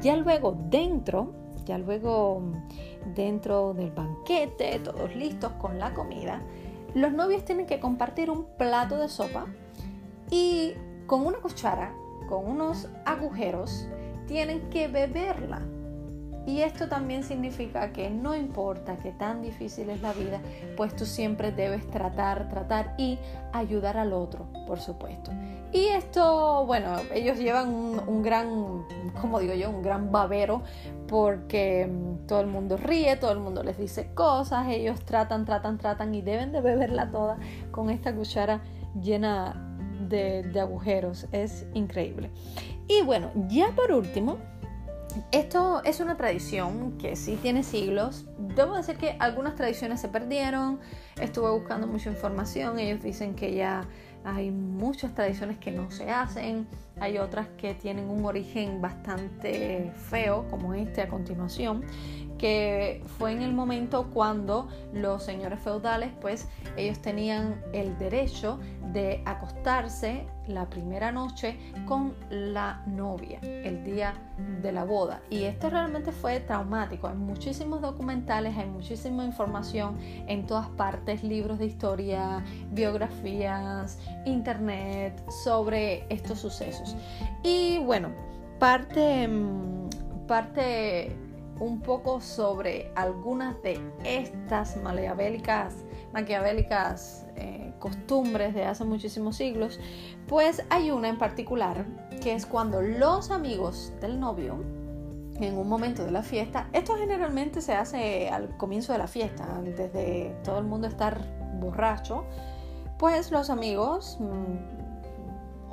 ya 0.00 0.16
luego 0.16 0.56
dentro, 0.70 1.32
ya 1.64 1.78
luego 1.78 2.42
dentro 3.14 3.74
del 3.74 3.90
banquete, 3.90 4.78
todos 4.80 5.14
listos 5.14 5.52
con 5.52 5.78
la 5.78 5.94
comida, 5.94 6.42
los 6.94 7.12
novios 7.12 7.44
tienen 7.44 7.66
que 7.66 7.80
compartir 7.80 8.30
un 8.30 8.44
plato 8.56 8.98
de 8.98 9.08
sopa 9.08 9.46
y 10.30 10.74
con 11.06 11.26
una 11.26 11.38
cuchara, 11.38 11.94
con 12.28 12.48
unos 12.48 12.88
agujeros, 13.04 13.88
tienen 14.26 14.70
que 14.70 14.88
beberla. 14.88 15.62
Y 16.46 16.60
esto 16.60 16.88
también 16.88 17.22
significa 17.22 17.92
que 17.92 18.10
no 18.10 18.34
importa 18.34 18.96
que 18.98 19.12
tan 19.12 19.40
difícil 19.40 19.88
es 19.88 20.02
la 20.02 20.12
vida, 20.12 20.40
pues 20.76 20.94
tú 20.94 21.06
siempre 21.06 21.52
debes 21.52 21.88
tratar, 21.90 22.48
tratar 22.50 22.94
y 22.98 23.18
ayudar 23.52 23.96
al 23.96 24.12
otro, 24.12 24.46
por 24.66 24.78
supuesto. 24.78 25.30
Y 25.72 25.86
esto, 25.86 26.64
bueno, 26.66 26.96
ellos 27.12 27.38
llevan 27.38 27.68
un, 27.68 28.22
gran, 28.22 28.84
como 29.20 29.40
digo 29.40 29.54
yo, 29.54 29.70
un 29.70 29.82
gran 29.82 30.12
babero 30.12 30.62
porque 31.08 31.86
mm, 31.86 32.26
todo 32.26 32.42
el 32.42 32.46
mundo 32.46 32.76
ríe, 32.76 33.16
todo 33.16 33.32
el 33.32 33.40
mundo 33.40 33.62
les 33.62 33.78
dice 33.78 34.12
cosas, 34.14 34.68
ellos 34.68 35.00
tratan, 35.04 35.44
tratan, 35.44 35.78
tratan 35.78 36.14
y 36.14 36.22
deben 36.22 36.52
de 36.52 36.60
beberla 36.60 37.10
toda 37.10 37.38
con 37.70 37.90
esta 37.90 38.14
cuchara 38.14 38.62
llena 39.00 39.76
de, 40.08 40.42
de 40.42 40.60
agujeros. 40.60 41.26
Es 41.32 41.66
increíble. 41.74 42.30
Y 42.86 43.02
bueno, 43.02 43.30
ya 43.48 43.72
por 43.74 43.90
último, 43.92 44.36
esto 45.32 45.82
es 45.84 46.00
una 46.00 46.16
tradición 46.16 46.98
que 46.98 47.16
sí 47.16 47.38
tiene 47.40 47.62
siglos. 47.62 48.24
Debo 48.38 48.76
decir 48.76 48.96
que 48.96 49.16
algunas 49.18 49.54
tradiciones 49.54 50.00
se 50.00 50.08
perdieron. 50.08 50.80
Estuve 51.20 51.50
buscando 51.50 51.86
mucha 51.86 52.10
información. 52.10 52.78
Ellos 52.78 53.02
dicen 53.02 53.34
que 53.34 53.54
ya 53.54 53.86
hay 54.24 54.50
muchas 54.50 55.14
tradiciones 55.14 55.58
que 55.58 55.70
no 55.70 55.90
se 55.90 56.10
hacen. 56.10 56.66
Hay 57.00 57.18
otras 57.18 57.48
que 57.58 57.74
tienen 57.74 58.08
un 58.08 58.24
origen 58.24 58.80
bastante 58.80 59.92
feo, 59.96 60.46
como 60.50 60.74
este 60.74 61.02
a 61.02 61.08
continuación 61.08 61.84
que 62.38 63.02
fue 63.18 63.32
en 63.32 63.42
el 63.42 63.52
momento 63.52 64.10
cuando 64.12 64.68
los 64.92 65.22
señores 65.22 65.60
feudales 65.60 66.10
pues 66.20 66.48
ellos 66.76 67.00
tenían 67.00 67.62
el 67.72 67.96
derecho 67.98 68.58
de 68.92 69.22
acostarse 69.24 70.26
la 70.46 70.68
primera 70.68 71.10
noche 71.10 71.58
con 71.86 72.14
la 72.28 72.82
novia 72.86 73.38
el 73.40 73.82
día 73.82 74.14
de 74.60 74.72
la 74.72 74.84
boda. 74.84 75.22
Y 75.30 75.44
esto 75.44 75.70
realmente 75.70 76.12
fue 76.12 76.38
traumático. 76.40 77.08
Hay 77.08 77.16
muchísimos 77.16 77.80
documentales 77.80 78.56
hay 78.56 78.68
muchísima 78.68 79.24
información 79.24 79.96
en 80.28 80.46
todas 80.46 80.68
partes 80.68 81.24
libros 81.24 81.58
de 81.58 81.66
historia 81.66 82.44
biografías 82.72 83.98
internet 84.26 85.24
sobre 85.44 86.04
estos 86.10 86.40
sucesos 86.40 86.83
y 87.42 87.78
bueno 87.78 88.10
parte 88.58 89.28
mm, 89.28 89.88
parte 90.26 91.16
un 91.60 91.80
poco 91.80 92.20
sobre 92.20 92.90
algunas 92.94 93.60
de 93.62 93.80
estas 94.04 94.76
maquiavélicas, 94.78 95.74
maquiavélicas 96.12 97.26
eh, 97.36 97.72
costumbres 97.78 98.54
de 98.54 98.64
hace 98.64 98.84
muchísimos 98.84 99.36
siglos, 99.36 99.78
pues 100.26 100.64
hay 100.70 100.90
una 100.90 101.08
en 101.08 101.18
particular 101.18 101.86
que 102.22 102.34
es 102.34 102.46
cuando 102.46 102.80
los 102.80 103.30
amigos 103.30 103.92
del 104.00 104.18
novio, 104.18 104.56
en 105.40 105.58
un 105.58 105.68
momento 105.68 106.04
de 106.04 106.12
la 106.12 106.22
fiesta, 106.22 106.68
esto 106.72 106.96
generalmente 106.96 107.60
se 107.60 107.74
hace 107.74 108.28
al 108.30 108.56
comienzo 108.56 108.92
de 108.92 108.98
la 108.98 109.08
fiesta, 109.08 109.44
antes 109.56 109.92
de 109.92 110.34
todo 110.44 110.58
el 110.58 110.64
mundo 110.64 110.86
estar 110.86 111.20
borracho, 111.60 112.24
pues 112.98 113.30
los 113.30 113.50
amigos, 113.50 114.16
mm, 114.20 114.83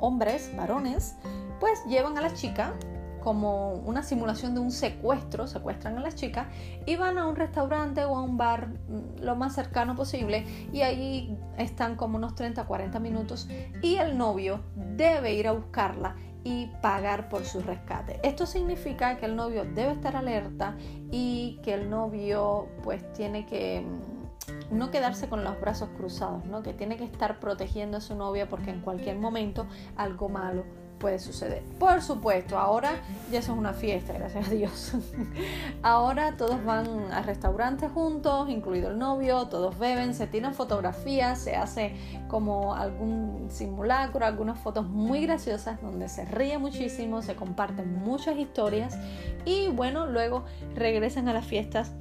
hombres, 0.02 0.54
varones, 0.56 1.14
pues 1.60 1.82
llevan 1.86 2.18
a 2.18 2.20
la 2.20 2.34
chica 2.34 2.74
como 3.22 3.74
una 3.74 4.02
simulación 4.02 4.52
de 4.54 4.60
un 4.60 4.72
secuestro, 4.72 5.46
secuestran 5.46 5.96
a 5.96 6.00
las 6.00 6.16
chicas 6.16 6.48
y 6.86 6.96
van 6.96 7.18
a 7.18 7.26
un 7.26 7.36
restaurante 7.36 8.04
o 8.04 8.16
a 8.16 8.22
un 8.22 8.36
bar 8.36 8.68
mm, 8.68 9.22
lo 9.22 9.36
más 9.36 9.54
cercano 9.54 9.94
posible 9.94 10.44
y 10.72 10.80
ahí 10.82 11.38
están 11.56 11.94
como 11.94 12.18
unos 12.18 12.34
30, 12.34 12.64
40 12.64 12.98
minutos 12.98 13.48
y 13.80 13.96
el 13.96 14.18
novio 14.18 14.60
debe 14.74 15.34
ir 15.34 15.46
a 15.46 15.52
buscarla 15.52 16.16
y 16.44 16.66
pagar 16.82 17.28
por 17.28 17.44
su 17.44 17.60
rescate. 17.60 18.18
Esto 18.24 18.46
significa 18.46 19.16
que 19.16 19.26
el 19.26 19.36
novio 19.36 19.64
debe 19.64 19.92
estar 19.92 20.16
alerta 20.16 20.76
y 21.12 21.60
que 21.62 21.74
el 21.74 21.88
novio 21.88 22.66
pues 22.82 23.12
tiene 23.12 23.46
que 23.46 23.82
mm, 23.82 24.21
no 24.70 24.90
quedarse 24.90 25.28
con 25.28 25.44
los 25.44 25.60
brazos 25.60 25.88
cruzados, 25.96 26.44
¿no? 26.44 26.62
que 26.62 26.72
tiene 26.72 26.96
que 26.96 27.04
estar 27.04 27.40
protegiendo 27.40 27.98
a 27.98 28.00
su 28.00 28.14
novia 28.14 28.48
porque 28.48 28.70
en 28.70 28.80
cualquier 28.80 29.18
momento 29.18 29.66
algo 29.96 30.28
malo 30.28 30.64
puede 31.02 31.18
suceder. 31.18 31.64
Por 31.80 32.00
supuesto, 32.00 32.56
ahora 32.56 32.92
ya 33.30 33.40
eso 33.40 33.52
es 33.52 33.58
una 33.58 33.72
fiesta, 33.72 34.12
gracias 34.12 34.46
a 34.46 34.50
Dios. 34.50 34.92
ahora 35.82 36.36
todos 36.36 36.64
van 36.64 36.86
a 37.12 37.22
restaurantes 37.22 37.90
juntos, 37.90 38.48
incluido 38.48 38.90
el 38.90 38.98
novio, 38.98 39.48
todos 39.48 39.76
beben, 39.80 40.14
se 40.14 40.28
tiran 40.28 40.54
fotografías, 40.54 41.40
se 41.40 41.56
hace 41.56 41.96
como 42.28 42.76
algún 42.76 43.48
simulacro, 43.50 44.24
algunas 44.24 44.60
fotos 44.60 44.88
muy 44.88 45.22
graciosas 45.26 45.82
donde 45.82 46.08
se 46.08 46.24
ríe 46.24 46.56
muchísimo, 46.58 47.20
se 47.20 47.34
comparten 47.34 47.98
muchas 48.04 48.36
historias 48.36 48.96
y 49.44 49.68
bueno, 49.70 50.06
luego 50.06 50.44
regresan 50.76 51.28
a 51.28 51.32
las 51.32 51.44
fiestas 51.44 51.92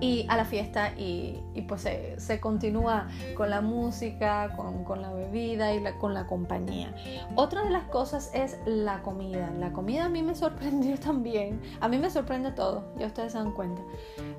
y 0.00 0.26
a 0.28 0.36
la 0.36 0.44
fiesta 0.44 0.92
y, 0.96 1.42
pues 1.68 1.82
se, 2.16 2.40
continúa 2.40 3.08
con 3.36 3.50
la 3.50 3.60
música, 3.60 4.54
con, 4.56 5.02
la 5.02 5.12
bebida 5.12 5.74
y 5.74 5.82
con 5.98 6.14
la 6.14 6.26
compañía. 6.26 6.94
Otra 7.36 7.64
de 7.64 7.70
las 7.70 7.84
cosas 7.84 8.30
es 8.34 8.58
la 8.66 9.02
comida. 9.02 9.50
La 9.58 9.72
comida 9.72 10.06
a 10.06 10.08
mí 10.08 10.22
me 10.22 10.34
sorprendió 10.34 10.98
también, 11.00 11.60
a 11.80 11.88
mí 11.88 11.98
me 11.98 12.10
sorprende 12.10 12.52
todo, 12.52 12.84
ya 12.98 13.06
ustedes 13.06 13.32
se 13.32 13.38
dan 13.38 13.52
cuenta. 13.52 13.82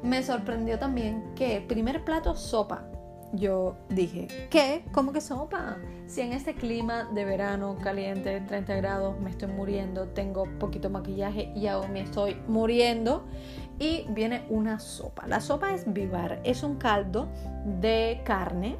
Me 0.03 0.23
sorprendió 0.23 0.79
también 0.79 1.33
que 1.35 1.61
primer 1.61 2.03
plato 2.03 2.35
sopa, 2.35 2.85
yo 3.35 3.75
dije, 3.89 4.27
¿qué? 4.49 4.85
¿Cómo 4.91 5.11
que 5.11 5.21
sopa? 5.21 5.77
Si 6.07 6.21
en 6.21 6.33
este 6.33 6.53
clima 6.53 7.09
de 7.13 7.25
verano 7.25 7.75
caliente, 7.83 8.41
30 8.41 8.75
grados, 8.75 9.19
me 9.19 9.29
estoy 9.29 9.49
muriendo, 9.49 10.07
tengo 10.09 10.45
poquito 10.59 10.89
maquillaje 10.89 11.51
y 11.55 11.67
aún 11.67 11.91
me 11.91 12.01
estoy 12.01 12.35
muriendo. 12.47 13.25
Y 13.79 14.05
viene 14.09 14.45
una 14.49 14.79
sopa. 14.79 15.27
La 15.27 15.41
sopa 15.41 15.73
es 15.73 15.91
vivar, 15.91 16.39
es 16.43 16.63
un 16.63 16.75
caldo 16.75 17.27
de 17.81 18.21
carne 18.23 18.77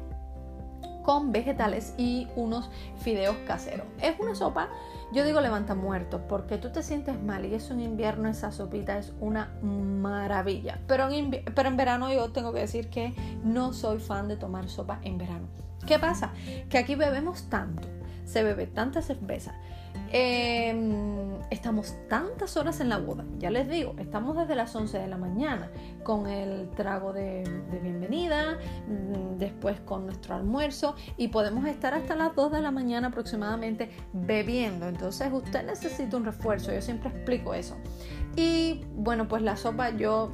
con 1.04 1.30
vegetales 1.32 1.94
y 1.96 2.28
unos 2.34 2.70
fideos 2.98 3.36
caseros. 3.46 3.86
Es 4.00 4.18
una 4.18 4.34
sopa 4.34 4.68
yo 5.12 5.24
digo 5.24 5.40
levanta 5.40 5.74
muertos 5.74 6.20
porque 6.28 6.58
tú 6.58 6.70
te 6.70 6.82
sientes 6.82 7.20
mal 7.22 7.44
y 7.44 7.54
es 7.54 7.70
un 7.70 7.80
invierno, 7.80 8.28
esa 8.28 8.50
sopita 8.50 8.98
es 8.98 9.12
una 9.20 9.52
maravilla. 9.62 10.80
Pero 10.88 11.08
en, 11.10 11.30
pero 11.54 11.68
en 11.68 11.76
verano 11.76 12.12
yo 12.12 12.32
tengo 12.32 12.52
que 12.52 12.60
decir 12.60 12.90
que 12.90 13.14
no 13.44 13.72
soy 13.72 14.00
fan 14.00 14.26
de 14.26 14.36
tomar 14.36 14.68
sopa 14.68 14.98
en 15.02 15.16
verano. 15.16 15.46
¿Qué 15.86 16.00
pasa? 16.00 16.32
Que 16.68 16.78
aquí 16.78 16.96
bebemos 16.96 17.44
tanto, 17.48 17.86
se 18.24 18.42
bebe 18.42 18.66
tanta 18.66 19.00
cerveza, 19.00 19.54
Em, 20.12 21.40
estamos 21.50 21.94
tantas 22.08 22.56
horas 22.56 22.80
en 22.80 22.88
la 22.88 22.98
boda, 22.98 23.24
ya 23.38 23.50
les 23.50 23.68
digo, 23.68 23.94
estamos 23.98 24.36
desde 24.36 24.54
las 24.54 24.74
11 24.74 24.98
de 24.98 25.06
la 25.06 25.16
mañana 25.16 25.70
con 26.02 26.26
el 26.26 26.70
trago 26.70 27.12
de, 27.12 27.44
bienvenida, 27.82 28.58
mm, 28.88 29.38
después 29.38 29.80
con 29.80 30.06
nuestro 30.06 30.34
almuerzo 30.34 30.94
y 31.16 31.28
podemos 31.28 31.66
estar 31.66 31.94
hasta 31.94 32.16
las 32.16 32.34
2 32.34 32.52
de 32.52 32.60
la 32.62 32.70
mañana 32.70 33.08
aproximadamente 33.08 33.90
bebiendo. 34.12 34.88
Entonces 34.88 35.32
usted 35.32 35.64
necesita 35.64 36.16
un 36.16 36.24
refuerzo, 36.24 36.72
yo 36.72 36.80
siempre 36.80 37.10
explico 37.10 37.54
eso. 37.54 37.76
Y 38.36 38.84
bueno, 38.94 39.28
pues 39.28 39.42
la 39.42 39.56
sopa 39.56 39.90
yo 39.90 40.30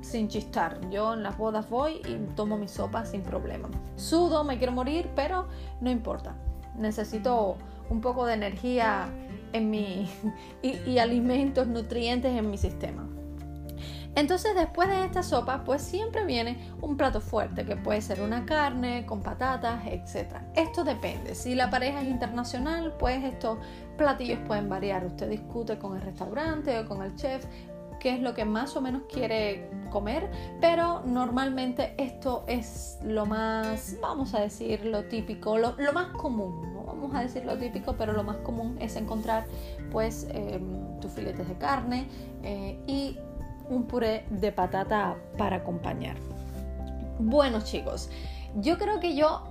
sin 0.00 0.28
chistar. 0.28 0.78
Yo 0.90 1.14
en 1.14 1.22
las 1.22 1.36
bodas 1.36 1.68
voy 1.68 2.00
y 2.06 2.16
tomo 2.34 2.56
mi 2.56 2.68
sopa 2.68 3.04
sin 3.04 3.22
problema. 3.22 3.68
Sudo, 3.96 4.44
me 4.44 4.58
quiero 4.58 4.72
morir, 4.72 5.10
pero 5.14 5.48
no 5.80 5.90
importa. 5.90 6.36
Necesito 6.76 7.56
un 7.90 8.00
poco 8.00 8.26
de 8.26 8.34
energía 8.34 9.08
en 9.52 9.70
mi, 9.70 10.08
y, 10.62 10.98
alimentos, 10.98 11.66
nutrientes 11.66 12.32
en 12.32 12.50
mi 12.50 12.58
sistema. 12.58 13.08
Entonces 14.14 14.54
después 14.54 14.88
de 14.88 15.04
esta 15.04 15.22
sopa 15.22 15.62
pues 15.62 15.82
siempre 15.82 16.24
viene 16.24 16.72
un 16.80 16.96
plato 16.96 17.20
fuerte 17.20 17.66
que 17.66 17.76
puede 17.76 18.00
ser 18.00 18.22
una 18.22 18.46
carne 18.46 19.04
con 19.04 19.20
patatas, 19.20 19.84
etc. 19.86 20.36
Esto 20.54 20.84
depende. 20.84 21.34
Si 21.34 21.54
la 21.54 21.68
pareja 21.68 22.00
es 22.00 22.08
internacional 22.08 22.94
pues 22.98 23.22
estos 23.22 23.58
platillos 23.98 24.38
pueden 24.46 24.70
variar. 24.70 25.04
Usted 25.04 25.28
discute 25.28 25.78
con 25.78 25.96
el 25.96 26.02
restaurante 26.02 26.78
o 26.78 26.88
con 26.88 27.02
el 27.02 27.14
chef 27.16 27.44
qué 27.98 28.14
es 28.14 28.20
lo 28.20 28.34
que 28.34 28.44
más 28.44 28.76
o 28.76 28.80
menos 28.80 29.02
quiere 29.12 29.68
comer, 29.90 30.30
pero 30.60 31.02
normalmente 31.04 31.94
esto 31.98 32.44
es 32.46 32.98
lo 33.02 33.26
más, 33.26 33.96
vamos 34.00 34.34
a 34.34 34.40
decir, 34.40 34.84
lo 34.84 35.04
típico, 35.04 35.58
lo, 35.58 35.74
lo 35.76 35.92
más 35.92 36.08
común, 36.08 36.75
vamos 36.86 37.14
a 37.14 37.20
decir 37.20 37.44
lo 37.44 37.58
típico, 37.58 37.94
pero 37.98 38.12
lo 38.12 38.22
más 38.22 38.36
común 38.38 38.76
es 38.80 38.96
encontrar 38.96 39.44
pues 39.92 40.26
em, 40.30 40.98
tus 41.00 41.12
filetes 41.12 41.48
de 41.48 41.54
carne 41.56 42.08
eh, 42.42 42.78
y 42.86 43.18
un 43.68 43.84
puré 43.84 44.24
de 44.30 44.52
patata 44.52 45.16
para 45.36 45.56
acompañar. 45.56 46.16
Bueno 47.18 47.60
chicos, 47.62 48.08
yo 48.56 48.78
creo 48.78 49.00
que 49.00 49.14
yo 49.14 49.42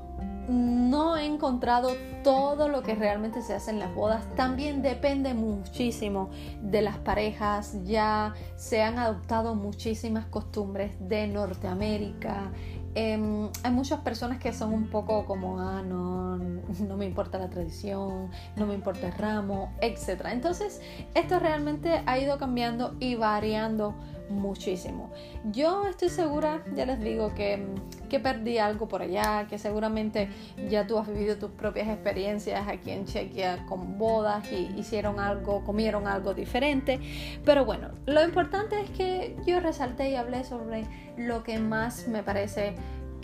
no 0.48 1.17
he 1.17 1.26
encontrado 1.26 1.89
todo 2.24 2.67
lo 2.69 2.84
que 2.84 2.95
realmente 2.95 3.41
se 3.41 3.54
hace 3.54 3.71
en 3.71 3.80
las 3.80 3.93
bodas. 3.93 4.24
También 4.36 4.82
depende 4.82 5.34
muchísimo 5.34 6.30
de 6.62 6.82
las 6.82 6.98
parejas. 6.98 7.78
Ya 7.84 8.34
se 8.56 8.82
han 8.84 9.00
adoptado 9.00 9.56
muchísimas 9.56 10.26
costumbres 10.26 10.91
de 11.00 11.28
Norteamérica, 11.28 12.52
Em, 12.95 13.49
hay 13.63 13.71
muchas 13.71 13.99
personas 13.99 14.39
que 14.39 14.53
son 14.53 14.73
un 14.73 14.88
poco 14.88 15.25
como, 15.25 15.60
ah, 15.60 15.81
no, 15.86 16.38
no 16.38 16.97
me 16.97 17.05
importa 17.05 17.38
la 17.38 17.49
tradición, 17.49 18.31
no 18.55 18.65
me 18.65 18.73
importa 18.73 19.08
el 19.08 19.13
ramo, 19.13 19.73
etc. 19.81 20.27
Entonces, 20.31 20.81
esto 21.13 21.39
realmente 21.39 22.01
ha 22.05 22.17
ido 22.17 22.38
cambiando 22.38 22.95
y 23.01 23.15
variando 23.15 23.95
muchísimo. 24.29 25.11
Yo 25.51 25.88
estoy 25.88 26.09
segura, 26.09 26.63
ya 26.75 26.85
les 26.85 26.99
digo, 26.99 27.33
que, 27.33 27.65
que, 28.09 28.19
perdí 28.19 28.57
algo 28.57 28.88
por 28.88 29.01
allá, 29.01 29.47
que 29.49 29.57
seguramente 29.57 30.29
ya 30.69 30.88
tú 30.88 30.97
has 30.97 31.07
vivido 31.07 31.38
tus 31.38 31.51
propias 31.51 31.88
experiencias 31.88 32.67
aquí 32.67 32.91
en 32.91 33.05
Chequia 33.05 33.65
con 33.67 33.97
bodas 33.97 34.51
y 34.51 34.73
hicieron 34.77 35.19
algo, 35.19 35.63
comieron 35.63 36.07
algo 36.07 36.33
diferente. 36.33 36.99
Pero 37.43 37.65
bueno, 37.65 37.89
lo 38.05 38.23
importante 38.23 38.79
es 38.81 38.89
que 38.91 39.35
yo 39.45 39.59
resalté 39.59 40.09
y 40.09 40.15
hablé 40.15 40.43
sobre 40.43 40.85
lo 41.17 41.43
que 41.43 41.59
más 41.59 42.07
me 42.07 42.23
parece 42.23 42.75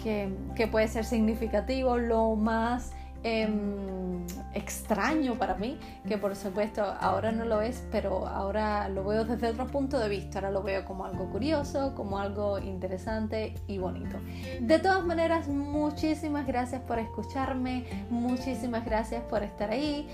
que, 0.02 0.34
que 0.56 0.68
puede 0.68 0.88
ser 0.88 1.06
significativo, 1.06 1.98
lo 1.98 2.36
más 2.36 2.94
Em, 3.24 4.26
extraño 4.54 5.36
para 5.36 5.56
mí, 5.56 5.80
que 6.08 6.18
por 6.18 6.36
supuesto 6.36 6.84
ahora 6.84 7.32
no 7.32 7.46
lo 7.46 7.62
es, 7.62 7.84
pero 7.92 8.28
ahora 8.28 8.90
lo 8.90 9.04
veo 9.04 9.24
desde 9.26 9.48
otro 9.48 9.68
punto 9.68 10.00
de 10.00 10.10
vista, 10.10 10.40
ahora 10.40 10.52
lo 10.52 10.64
veo 10.64 10.86
como 10.86 11.06
algo 11.06 11.30
curioso, 11.30 11.94
como 11.96 12.20
algo 12.20 12.60
interesante 12.60 13.56
y 13.68 13.78
bonito. 13.78 14.18
De 14.60 14.80
todas 14.80 15.06
maneras, 15.06 15.48
muchísimas 15.48 16.46
gracias 16.48 16.82
por 16.82 17.00
escucharme, 17.00 17.86
muchísimas 18.10 18.86
gracias 18.86 19.24
por 19.24 19.44
estar 19.44 19.72
ahí. 19.72 20.08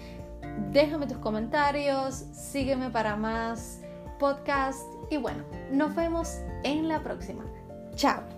Déjame 0.71 1.07
tus 1.07 1.17
comentarios, 1.17 2.15
sígueme 2.33 2.89
para 2.89 3.15
más 3.15 3.81
podcasts 4.19 4.85
y 5.09 5.17
bueno, 5.17 5.43
nos 5.71 5.95
vemos 5.95 6.41
en 6.63 6.87
la 6.87 7.01
próxima. 7.01 7.43
Chao. 7.95 8.36